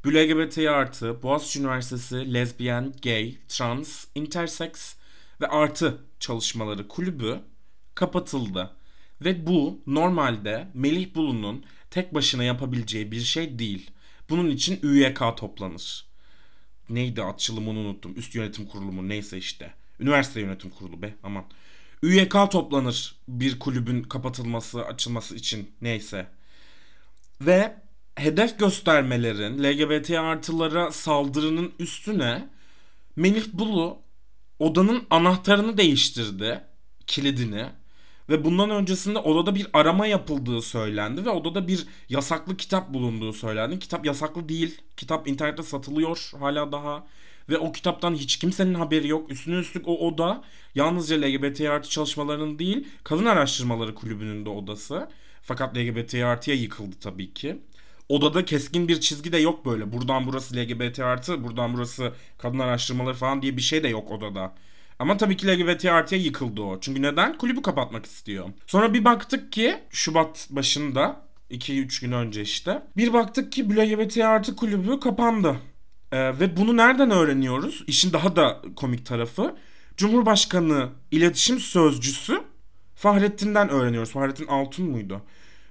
Bu 0.05 0.13
LGBT'yi 0.13 0.69
artı 0.69 1.23
Boğaziçi 1.23 1.59
Üniversitesi 1.59 2.33
lezbiyen, 2.33 2.93
gay, 3.03 3.35
trans, 3.47 4.05
intersex 4.15 4.95
ve 5.41 5.47
artı 5.47 5.97
çalışmaları 6.19 6.87
kulübü 6.87 7.39
kapatıldı. 7.95 8.71
Ve 9.21 9.47
bu 9.47 9.81
normalde 9.87 10.67
Melih 10.73 11.15
Bulu'nun 11.15 11.65
tek 11.89 12.13
başına 12.13 12.43
yapabileceği 12.43 13.11
bir 13.11 13.21
şey 13.21 13.59
değil. 13.59 13.91
Bunun 14.29 14.49
için 14.49 14.79
üyk 14.83 15.19
toplanır. 15.37 16.05
Neydi 16.89 17.23
açılımını 17.23 17.79
unuttum. 17.79 18.13
Üst 18.15 18.35
yönetim 18.35 18.65
kurulu 18.65 18.91
mu 18.91 19.09
neyse 19.09 19.37
işte. 19.37 19.73
Üniversite 19.99 20.41
yönetim 20.41 20.69
kurulu 20.69 21.01
be 21.01 21.15
aman. 21.23 21.45
Üyk 22.03 22.31
toplanır 22.31 23.15
bir 23.27 23.59
kulübün 23.59 24.03
kapatılması 24.03 24.85
açılması 24.85 25.35
için 25.35 25.71
neyse. 25.81 26.27
Ve 27.41 27.75
hedef 28.15 28.59
göstermelerin 28.59 29.63
LGBT 29.63 30.11
artılara 30.11 30.91
saldırının 30.91 31.71
üstüne 31.79 32.49
Melih 33.15 33.45
Bulu 33.53 33.97
odanın 34.59 35.03
anahtarını 35.09 35.77
değiştirdi. 35.77 36.63
Kilidini. 37.07 37.65
Ve 38.29 38.43
bundan 38.43 38.69
öncesinde 38.69 39.19
odada 39.19 39.55
bir 39.55 39.67
arama 39.73 40.07
yapıldığı 40.07 40.61
söylendi 40.61 41.25
ve 41.25 41.29
odada 41.29 41.67
bir 41.67 41.87
yasaklı 42.09 42.57
kitap 42.57 42.93
bulunduğu 42.93 43.33
söylendi. 43.33 43.79
Kitap 43.79 44.05
yasaklı 44.05 44.49
değil. 44.49 44.81
Kitap 44.97 45.27
internette 45.27 45.63
satılıyor 45.63 46.31
hala 46.39 46.71
daha. 46.71 47.07
Ve 47.51 47.57
o 47.57 47.71
kitaptan 47.71 48.15
hiç 48.15 48.37
kimsenin 48.37 48.73
haberi 48.73 49.07
yok. 49.07 49.31
Üstüne 49.31 49.55
üstlük 49.55 49.87
o 49.87 50.07
oda 50.07 50.43
yalnızca 50.75 51.15
LGBT 51.21 51.61
artı 51.61 51.89
çalışmalarının 51.89 52.59
değil, 52.59 52.87
kadın 53.03 53.25
araştırmaları 53.25 53.95
kulübünün 53.95 54.45
de 54.45 54.49
odası. 54.49 55.09
Fakat 55.41 55.77
LGBT 55.77 56.13
artıya 56.15 56.55
yıkıldı 56.55 56.95
tabii 57.01 57.33
ki. 57.33 57.57
Odada 58.09 58.45
keskin 58.45 58.87
bir 58.87 58.99
çizgi 58.99 59.31
de 59.31 59.37
yok 59.37 59.65
böyle. 59.65 59.93
Buradan 59.93 60.27
burası 60.27 60.55
LGBT 60.55 60.99
artı, 60.99 61.43
buradan 61.43 61.73
burası 61.73 62.13
kadın 62.37 62.59
araştırmaları 62.59 63.15
falan 63.15 63.41
diye 63.41 63.57
bir 63.57 63.61
şey 63.61 63.83
de 63.83 63.87
yok 63.87 64.11
odada. 64.11 64.53
Ama 64.99 65.17
tabii 65.17 65.37
ki 65.37 65.47
LGBT 65.47 65.85
artıya 65.85 66.21
yıkıldı 66.21 66.61
o. 66.61 66.79
Çünkü 66.79 67.01
neden? 67.01 67.37
Kulübü 67.37 67.61
kapatmak 67.61 68.05
istiyor. 68.05 68.49
Sonra 68.67 68.93
bir 68.93 69.05
baktık 69.05 69.51
ki 69.51 69.79
Şubat 69.89 70.47
başında 70.49 71.21
2-3 71.51 72.01
gün 72.01 72.11
önce 72.11 72.41
işte. 72.41 72.83
Bir 72.97 73.13
baktık 73.13 73.51
ki 73.51 73.77
LGBT 73.77 74.17
artı 74.17 74.55
kulübü 74.55 74.99
kapandı. 74.99 75.55
Ee, 76.11 76.39
ve 76.39 76.57
bunu 76.57 76.77
nereden 76.77 77.11
öğreniyoruz? 77.11 77.83
İşin 77.87 78.13
daha 78.13 78.35
da 78.35 78.61
komik 78.75 79.05
tarafı. 79.05 79.55
Cumhurbaşkanı 79.97 80.89
iletişim 81.11 81.59
sözcüsü 81.59 82.41
Fahrettin'den 82.95 83.69
öğreniyoruz. 83.69 84.11
Fahrettin 84.11 84.47
Altun 84.47 84.85
muydu? 84.85 85.21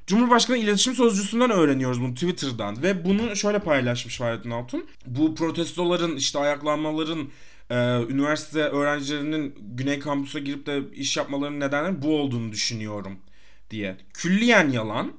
Cumhurbaşkanı 0.06 0.56
iletişim 0.56 0.94
sözcüsünden 0.94 1.50
öğreniyoruz 1.50 2.00
bunu 2.00 2.14
Twitter'dan. 2.14 2.82
Ve 2.82 3.04
bunu 3.04 3.36
şöyle 3.36 3.58
paylaşmış 3.58 4.18
Fahrettin 4.18 4.50
Altun. 4.50 4.86
Bu 5.06 5.34
protestoların 5.34 6.16
işte 6.16 6.38
ayaklanmaların 6.38 7.28
e, 7.70 7.74
üniversite 8.08 8.60
öğrencilerinin 8.60 9.54
Güney 9.60 9.98
Kampüs'e 9.98 10.40
girip 10.40 10.66
de 10.66 10.82
iş 10.92 11.16
yapmalarının 11.16 11.60
nedeni 11.60 12.02
bu 12.02 12.16
olduğunu 12.16 12.52
düşünüyorum 12.52 13.18
diye. 13.70 13.96
Külliyen 14.14 14.70
yalan. 14.70 15.12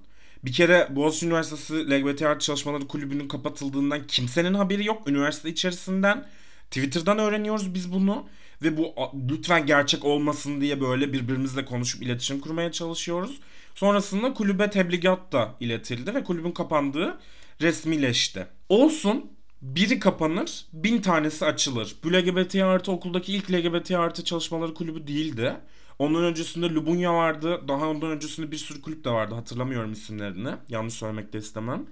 Bir 0.46 0.54
kere 0.54 0.88
Boğaziçi 0.92 1.26
Üniversitesi 1.26 1.74
LGBT 1.74 2.22
Art 2.22 2.42
Çalışmaları 2.42 2.88
Kulübü'nün 2.88 3.28
kapatıldığından 3.28 4.08
kimsenin 4.08 4.54
haberi 4.54 4.86
yok. 4.86 5.08
Üniversite 5.08 5.50
içerisinden 5.50 6.28
Twitter'dan 6.72 7.20
öğreniyoruz 7.20 7.74
biz 7.74 7.94
bunu. 7.94 8.28
Ve 8.64 8.78
bu 8.78 8.94
lütfen 9.30 9.66
gerçek 9.66 10.06
olmasın 10.06 10.62
diye 10.62 10.82
böyle 10.82 11.14
birbirimizle 11.14 11.66
konuşup 11.66 12.04
iletişim 12.04 12.40
kurmaya 12.40 12.72
çalışıyoruz. 12.72 13.40
Sonrasında 13.76 14.34
kulübe 14.34 14.70
tebligat 14.70 15.32
da 15.32 15.56
iletildi 15.60 16.16
ve 16.16 16.24
kulübün 16.24 16.52
kapandığı 16.52 17.18
resmileşti. 17.62 18.48
Olsun 18.70 19.32
biri 19.62 20.00
kapanır, 20.00 20.66
bin 20.74 21.02
tanesi 21.02 21.46
açılır. 21.46 21.96
Bu 22.04 22.14
LGBT 22.14 22.56
artı 22.56 22.92
okuldaki 22.92 23.34
ilk 23.34 23.52
LGBT 23.52 23.92
artı 23.92 24.24
çalışmaları 24.24 24.74
kulübü 24.74 25.08
değildi. 25.08 25.56
Ondan 26.00 26.24
öncesinde 26.24 26.70
Lubunya 26.70 27.14
vardı. 27.14 27.62
Daha 27.68 27.90
ondan 27.90 28.12
öncesinde 28.12 28.52
bir 28.52 28.58
sürü 28.58 28.82
kulüp 28.82 29.06
de 29.06 29.10
vardı. 29.10 29.36
Hatırlamıyorum 29.36 29.92
isimlerini. 29.92 30.50
Yanlış 30.70 30.94
söylemek 30.94 31.34
de 31.34 31.38
istemem. 31.38 31.86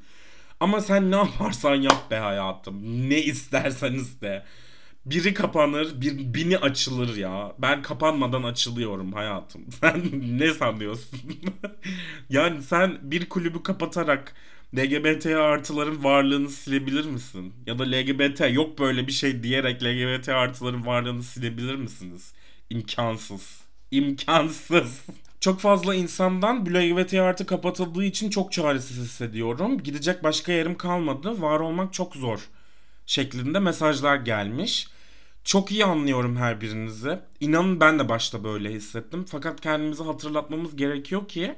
Ama 0.60 0.82
sen 0.82 1.12
ne 1.12 1.16
yaparsan 1.16 1.76
yap 1.76 2.12
be 2.12 2.18
hayatım. 2.18 3.10
Ne 3.10 3.20
isterseniz 3.22 4.22
de. 4.22 4.46
Biri 5.06 5.34
kapanır, 5.34 6.02
bir 6.02 6.34
bini 6.34 6.58
açılır 6.58 7.18
ya. 7.18 7.56
Ben 7.60 7.82
kapanmadan 7.82 8.44
açılıyorum 8.44 9.14
hayatım. 9.14 9.66
Sen 9.82 10.02
ne 10.40 10.54
sanıyorsun? 10.54 11.20
yani 12.30 12.64
sen 12.64 13.00
bir 13.02 13.30
kulübü 13.30 13.64
kapatarak 13.64 14.34
LGBT 14.78 15.26
artıların 15.26 16.04
varlığını 16.04 16.50
silebilir 16.50 17.06
misin? 17.06 17.54
Ya 17.66 17.80
da 17.80 17.84
LGBT 17.84 18.42
yok 18.54 18.80
böyle 18.80 19.08
bir 19.08 19.12
şey 19.12 19.44
diyerek 19.44 19.84
LGBT 19.84 20.30
artıların 20.30 20.86
varlığını 20.86 21.24
silebilir 21.24 21.76
misiniz? 21.76 22.34
İmkansız. 22.70 23.59
İmkansız. 23.92 25.02
Çok 25.40 25.60
fazla 25.60 25.96
insandan 25.96 26.66
LGBT 26.66 27.14
artı 27.14 27.46
kapatıldığı 27.46 28.04
için 28.04 28.30
çok 28.30 28.52
çaresiz 28.52 28.98
hissediyorum. 28.98 29.84
Gidecek 29.84 30.24
başka 30.24 30.52
yerim 30.52 30.78
kalmadı. 30.78 31.42
Var 31.42 31.60
olmak 31.60 31.94
çok 31.94 32.16
zor 32.16 32.50
şeklinde 33.06 33.60
mesajlar 33.60 34.16
gelmiş. 34.16 34.88
Çok 35.44 35.72
iyi 35.72 35.86
anlıyorum 35.86 36.36
her 36.38 36.62
birinizi. 36.62 37.20
İnanın 37.40 37.80
ben 37.80 38.00
de 38.00 38.10
başta 38.10 38.44
böyle 38.44 38.72
hissettim. 38.74 39.26
Fakat 39.30 39.62
kendimizi 39.62 40.04
hatırlatmamız 40.04 40.76
gerekiyor 40.76 41.28
ki 41.28 41.56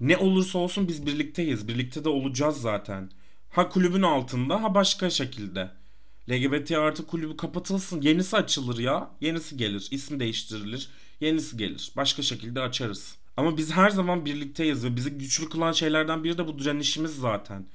ne 0.00 0.16
olursa 0.16 0.58
olsun 0.58 0.88
biz 0.88 1.06
birlikteyiz. 1.06 1.68
Birlikte 1.68 2.04
de 2.04 2.08
olacağız 2.08 2.60
zaten. 2.60 3.10
Ha 3.50 3.68
kulübün 3.68 4.02
altında 4.02 4.62
ha 4.62 4.74
başka 4.74 5.10
şekilde. 5.10 5.70
LGBT 6.30 6.72
artı 6.72 7.06
kulübü 7.06 7.36
kapatılsın. 7.36 8.00
Yenisi 8.00 8.36
açılır 8.36 8.78
ya. 8.78 9.10
Yenisi 9.20 9.56
gelir. 9.56 9.88
İsim 9.90 10.20
değiştirilir. 10.20 10.90
Yenisi 11.22 11.56
gelir. 11.56 11.92
Başka 11.96 12.22
şekilde 12.22 12.60
açarız. 12.60 13.16
Ama 13.36 13.56
biz 13.56 13.72
her 13.72 13.90
zaman 13.90 14.24
birlikteyiz 14.24 14.84
ve 14.84 14.96
bizi 14.96 15.10
güçlü 15.10 15.48
kılan 15.48 15.72
şeylerden 15.72 16.24
biri 16.24 16.38
de 16.38 16.46
bu 16.46 16.58
direnişimiz 16.58 17.16
zaten. 17.16 17.66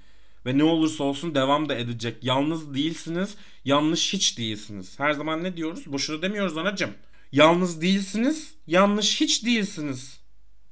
Ve 0.46 0.58
ne 0.58 0.64
olursa 0.64 1.04
olsun 1.04 1.36
devam 1.36 1.70
da 1.70 1.76
edecek. 1.76 2.24
Yalnız 2.24 2.74
değilsiniz, 2.74 3.36
yanlış 3.66 4.14
hiç 4.14 4.38
değilsiniz. 4.38 5.00
Her 5.00 5.12
zaman 5.12 5.44
ne 5.44 5.58
diyoruz? 5.58 5.84
Boşuna 5.88 6.22
demiyoruz 6.22 6.58
anacım. 6.58 6.90
Yalnız 7.32 7.82
değilsiniz, 7.82 8.54
yanlış 8.68 9.22
hiç 9.22 9.46
değilsiniz. 9.46 10.20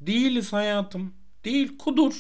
Değiliz 0.02 0.54
hayatım. 0.54 1.14
Değil, 1.46 1.78
kudur. 1.78 2.14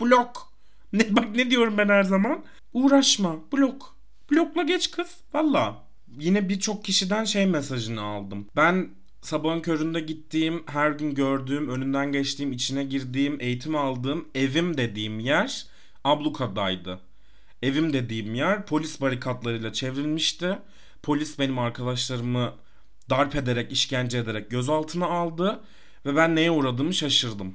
Blok. 0.00 0.52
Ne, 0.92 1.16
bak 1.16 1.36
ne 1.36 1.50
diyorum 1.50 1.78
ben 1.78 1.88
her 1.88 2.02
zaman? 2.02 2.44
Uğraşma, 2.72 3.36
blok. 3.52 3.96
Blokla 4.30 4.62
geç 4.62 4.90
kız. 4.90 5.16
Valla. 5.34 5.84
Yine 6.18 6.48
birçok 6.48 6.84
kişiden 6.84 7.24
şey 7.24 7.46
mesajını 7.46 8.02
aldım. 8.02 8.46
Ben 8.56 8.88
sabahın 9.22 9.60
köründe 9.60 10.00
gittiğim, 10.00 10.62
her 10.66 10.90
gün 10.90 11.14
gördüğüm, 11.14 11.68
önünden 11.68 12.12
geçtiğim, 12.12 12.52
içine 12.52 12.84
girdiğim, 12.84 13.40
eğitim 13.40 13.76
aldığım 13.76 14.28
evim 14.34 14.76
dediğim 14.76 15.20
yer 15.20 15.66
ablukadaydı. 16.04 17.00
Evim 17.62 17.92
dediğim 17.92 18.34
yer 18.34 18.66
polis 18.66 19.00
barikatlarıyla 19.00 19.72
çevrilmişti. 19.72 20.58
Polis 21.02 21.38
benim 21.38 21.58
arkadaşlarımı 21.58 22.54
darp 23.10 23.36
ederek, 23.36 23.72
işkence 23.72 24.18
ederek 24.18 24.50
gözaltına 24.50 25.06
aldı 25.06 25.60
ve 26.06 26.16
ben 26.16 26.36
neye 26.36 26.50
uğradığımı 26.50 26.94
şaşırdım. 26.94 27.54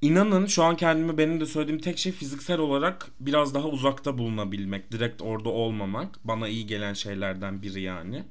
İnanın 0.00 0.46
şu 0.46 0.64
an 0.64 0.76
kendimi 0.76 1.18
benim 1.18 1.40
de 1.40 1.46
söylediğim 1.46 1.80
tek 1.80 1.98
şey 1.98 2.12
fiziksel 2.12 2.58
olarak 2.58 3.06
biraz 3.20 3.54
daha 3.54 3.68
uzakta 3.68 4.18
bulunabilmek, 4.18 4.92
direkt 4.92 5.22
orada 5.22 5.48
olmamak 5.48 6.18
bana 6.24 6.48
iyi 6.48 6.66
gelen 6.66 6.92
şeylerden 6.92 7.62
biri 7.62 7.80
yani. 7.80 8.24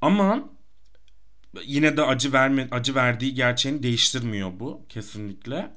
Ama 0.00 0.48
yine 1.64 1.96
de 1.96 2.02
acı 2.02 2.32
verme 2.32 2.68
acı 2.70 2.94
verdiği 2.94 3.34
gerçeğini 3.34 3.82
değiştirmiyor 3.82 4.60
bu 4.60 4.86
kesinlikle. 4.88 5.70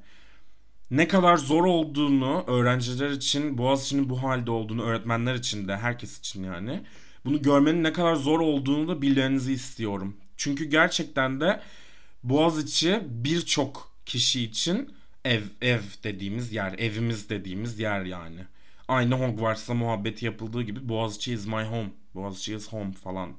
Ne 0.91 1.07
kadar 1.07 1.37
zor 1.37 1.65
olduğunu 1.65 2.43
öğrenciler 2.47 3.09
için, 3.09 3.57
Boğaziçi'nin 3.57 4.09
bu 4.09 4.23
halde 4.23 4.51
olduğunu, 4.51 4.83
öğretmenler 4.83 5.35
için 5.35 5.67
de, 5.67 5.77
herkes 5.77 6.19
için 6.19 6.43
yani. 6.43 6.83
Bunu 7.25 7.41
görmenin 7.41 7.83
ne 7.83 7.93
kadar 7.93 8.15
zor 8.15 8.39
olduğunu 8.39 8.87
da 8.87 9.01
bilmenizi 9.01 9.53
istiyorum. 9.53 10.17
Çünkü 10.37 10.65
gerçekten 10.65 11.41
de 11.41 11.61
Boğaziçi 12.23 13.01
birçok 13.05 13.97
kişi 14.05 14.43
için 14.43 14.93
ev 15.25 15.41
ev 15.61 15.81
dediğimiz 16.03 16.53
yer, 16.53 16.73
evimiz 16.79 17.29
dediğimiz 17.29 17.79
yer 17.79 18.05
yani. 18.05 18.39
Aynı 18.87 19.15
Hogwarts'ta 19.15 19.73
muhabbeti 19.73 20.25
yapıldığı 20.25 20.61
gibi 20.61 20.89
Boğaziçi 20.89 21.33
is 21.33 21.47
my 21.47 21.63
home, 21.63 21.89
Boğaziçi 22.15 22.55
is 22.55 22.67
home 22.67 22.91
falan 22.91 23.33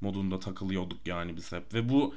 modunda 0.00 0.40
takılıyorduk 0.40 1.06
yani 1.06 1.36
biz 1.36 1.52
hep. 1.52 1.74
Ve 1.74 1.88
bu 1.88 2.14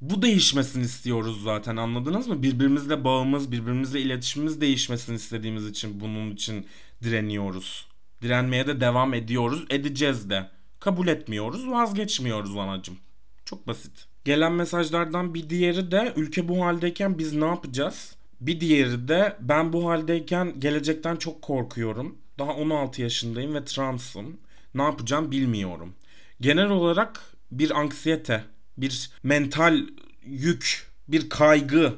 bu 0.00 0.22
değişmesini 0.22 0.84
istiyoruz 0.84 1.42
zaten 1.42 1.76
anladınız 1.76 2.28
mı? 2.28 2.42
Birbirimizle 2.42 3.04
bağımız, 3.04 3.52
birbirimizle 3.52 4.00
iletişimimiz 4.00 4.60
değişmesini 4.60 5.16
istediğimiz 5.16 5.66
için 5.66 6.00
bunun 6.00 6.30
için 6.30 6.66
direniyoruz. 7.02 7.86
Direnmeye 8.22 8.66
de 8.66 8.80
devam 8.80 9.14
ediyoruz, 9.14 9.64
edeceğiz 9.70 10.30
de. 10.30 10.50
Kabul 10.80 11.08
etmiyoruz, 11.08 11.68
vazgeçmiyoruz 11.68 12.56
anacım. 12.56 12.96
Çok 13.44 13.66
basit. 13.66 14.06
Gelen 14.24 14.52
mesajlardan 14.52 15.34
bir 15.34 15.50
diğeri 15.50 15.90
de 15.90 16.12
ülke 16.16 16.48
bu 16.48 16.64
haldeyken 16.64 17.18
biz 17.18 17.32
ne 17.32 17.46
yapacağız? 17.46 18.16
Bir 18.40 18.60
diğeri 18.60 19.08
de 19.08 19.36
ben 19.40 19.72
bu 19.72 19.90
haldeyken 19.90 20.60
gelecekten 20.60 21.16
çok 21.16 21.42
korkuyorum. 21.42 22.18
Daha 22.38 22.52
16 22.52 23.02
yaşındayım 23.02 23.54
ve 23.54 23.64
transım. 23.64 24.36
Ne 24.74 24.82
yapacağım 24.82 25.30
bilmiyorum. 25.30 25.94
Genel 26.40 26.68
olarak 26.68 27.20
bir 27.50 27.70
anksiyete, 27.70 28.44
bir 28.78 29.10
mental 29.22 29.80
yük, 30.24 30.90
bir 31.08 31.28
kaygı, 31.28 31.94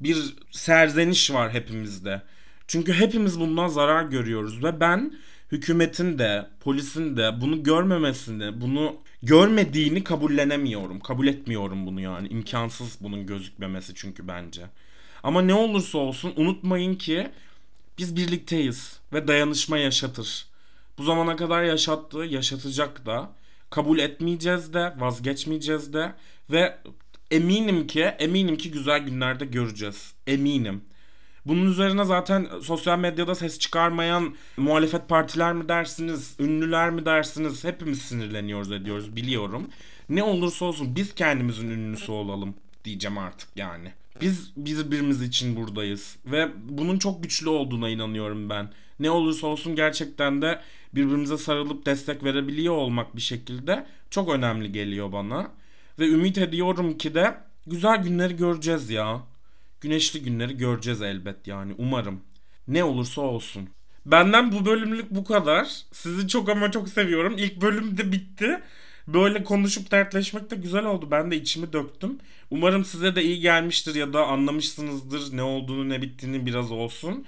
bir 0.00 0.36
serzeniş 0.50 1.30
var 1.30 1.52
hepimizde. 1.52 2.22
Çünkü 2.66 2.92
hepimiz 2.92 3.40
bundan 3.40 3.68
zarar 3.68 4.04
görüyoruz 4.04 4.64
ve 4.64 4.80
ben 4.80 5.14
hükümetin 5.52 6.18
de, 6.18 6.46
polisin 6.60 7.16
de 7.16 7.40
bunu 7.40 7.62
görmemesini, 7.62 8.60
bunu 8.60 8.96
görmediğini 9.22 10.04
kabullenemiyorum. 10.04 11.00
Kabul 11.00 11.26
etmiyorum 11.26 11.86
bunu 11.86 12.00
yani. 12.00 12.28
İmkansız 12.28 12.96
bunun 13.00 13.26
gözükmemesi 13.26 13.92
çünkü 13.94 14.28
bence. 14.28 14.62
Ama 15.22 15.42
ne 15.42 15.54
olursa 15.54 15.98
olsun 15.98 16.32
unutmayın 16.36 16.94
ki 16.94 17.30
biz 17.98 18.16
birlikteyiz 18.16 19.00
ve 19.12 19.28
dayanışma 19.28 19.78
yaşatır. 19.78 20.46
Bu 20.98 21.02
zamana 21.02 21.36
kadar 21.36 21.62
yaşattı, 21.62 22.18
yaşatacak 22.18 23.06
da. 23.06 23.32
Kabul 23.70 23.98
etmeyeceğiz 23.98 24.74
de, 24.74 24.92
vazgeçmeyeceğiz 24.98 25.92
de 25.92 26.12
ve 26.50 26.78
eminim 27.30 27.86
ki, 27.86 28.02
eminim 28.02 28.56
ki 28.56 28.70
güzel 28.70 29.00
günlerde 29.00 29.44
göreceğiz. 29.44 30.14
Eminim. 30.26 30.84
Bunun 31.46 31.70
üzerine 31.70 32.04
zaten 32.04 32.48
sosyal 32.62 32.98
medyada 32.98 33.34
ses 33.34 33.58
çıkarmayan 33.58 34.34
muhalefet 34.56 35.08
partiler 35.08 35.52
mi 35.52 35.68
dersiniz, 35.68 36.36
ünlüler 36.38 36.90
mi 36.90 37.06
dersiniz 37.06 37.64
hepimiz 37.64 38.02
sinirleniyoruz 38.02 38.72
ediyoruz 38.72 39.16
biliyorum. 39.16 39.68
Ne 40.08 40.22
olursa 40.22 40.64
olsun 40.64 40.96
biz 40.96 41.14
kendimizin 41.14 41.70
ünlüsü 41.70 42.12
olalım 42.12 42.54
diyeceğim 42.84 43.18
artık 43.18 43.48
yani. 43.56 43.92
Biz 44.20 44.52
birbirimiz 44.56 45.22
için 45.22 45.56
buradayız 45.56 46.16
ve 46.26 46.48
bunun 46.68 46.98
çok 46.98 47.22
güçlü 47.22 47.48
olduğuna 47.48 47.88
inanıyorum 47.88 48.50
ben. 48.50 48.72
Ne 49.00 49.10
olursa 49.10 49.46
olsun 49.46 49.76
gerçekten 49.76 50.42
de 50.42 50.60
birbirimize 50.94 51.38
sarılıp 51.38 51.86
destek 51.86 52.24
verebiliyor 52.24 52.74
olmak 52.74 53.16
bir 53.16 53.20
şekilde 53.20 53.86
çok 54.10 54.28
önemli 54.28 54.72
geliyor 54.72 55.12
bana. 55.12 55.50
Ve 55.98 56.08
ümit 56.08 56.38
ediyorum 56.38 56.98
ki 56.98 57.14
de 57.14 57.36
güzel 57.66 58.02
günleri 58.02 58.36
göreceğiz 58.36 58.90
ya. 58.90 59.20
Güneşli 59.80 60.22
günleri 60.22 60.56
göreceğiz 60.56 61.02
elbet 61.02 61.46
yani 61.46 61.74
umarım. 61.78 62.20
Ne 62.68 62.84
olursa 62.84 63.20
olsun. 63.20 63.68
Benden 64.06 64.52
bu 64.52 64.66
bölümlük 64.66 65.10
bu 65.10 65.24
kadar. 65.24 65.68
Sizi 65.92 66.28
çok 66.28 66.48
ama 66.48 66.70
çok 66.70 66.88
seviyorum. 66.88 67.34
İlk 67.38 67.60
bölüm 67.60 67.98
de 67.98 68.12
bitti. 68.12 68.60
Böyle 69.08 69.44
konuşup 69.44 69.90
dertleşmek 69.90 70.50
de 70.50 70.56
güzel 70.56 70.84
oldu. 70.84 71.08
Ben 71.10 71.30
de 71.30 71.36
içimi 71.36 71.72
döktüm. 71.72 72.18
Umarım 72.50 72.84
size 72.84 73.16
de 73.16 73.22
iyi 73.22 73.40
gelmiştir 73.40 73.94
ya 73.94 74.12
da 74.12 74.26
anlamışsınızdır 74.26 75.36
ne 75.36 75.42
olduğunu 75.42 75.88
ne 75.88 76.02
bittiğini 76.02 76.46
biraz 76.46 76.72
olsun. 76.72 77.24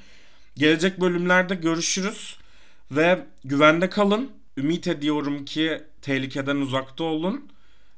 Gelecek 0.56 1.00
bölümlerde 1.00 1.54
görüşürüz 1.54 2.36
ve 2.96 3.26
güvende 3.44 3.90
kalın. 3.90 4.30
Ümit 4.56 4.86
ediyorum 4.86 5.44
ki 5.44 5.82
tehlikeden 6.02 6.56
uzakta 6.56 7.04
olun 7.04 7.52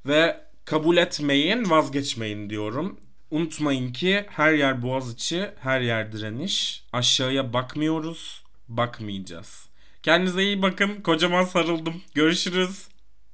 ve 0.07 0.41
kabul 0.65 0.97
etmeyin, 0.97 1.71
vazgeçmeyin 1.71 2.51
diyorum. 2.51 3.01
Unutmayın 3.31 3.93
ki 3.93 4.25
her 4.29 4.53
yer 4.53 4.83
Boğaziçi, 4.83 5.51
her 5.61 5.81
yer 5.81 6.13
direniş. 6.13 6.85
Aşağıya 6.93 7.53
bakmıyoruz, 7.53 8.45
bakmayacağız. 8.69 9.69
Kendinize 10.03 10.43
iyi 10.43 10.63
bakın. 10.63 11.03
Kocaman 11.03 11.45
sarıldım. 11.45 12.03
Görüşürüz. 12.15 12.89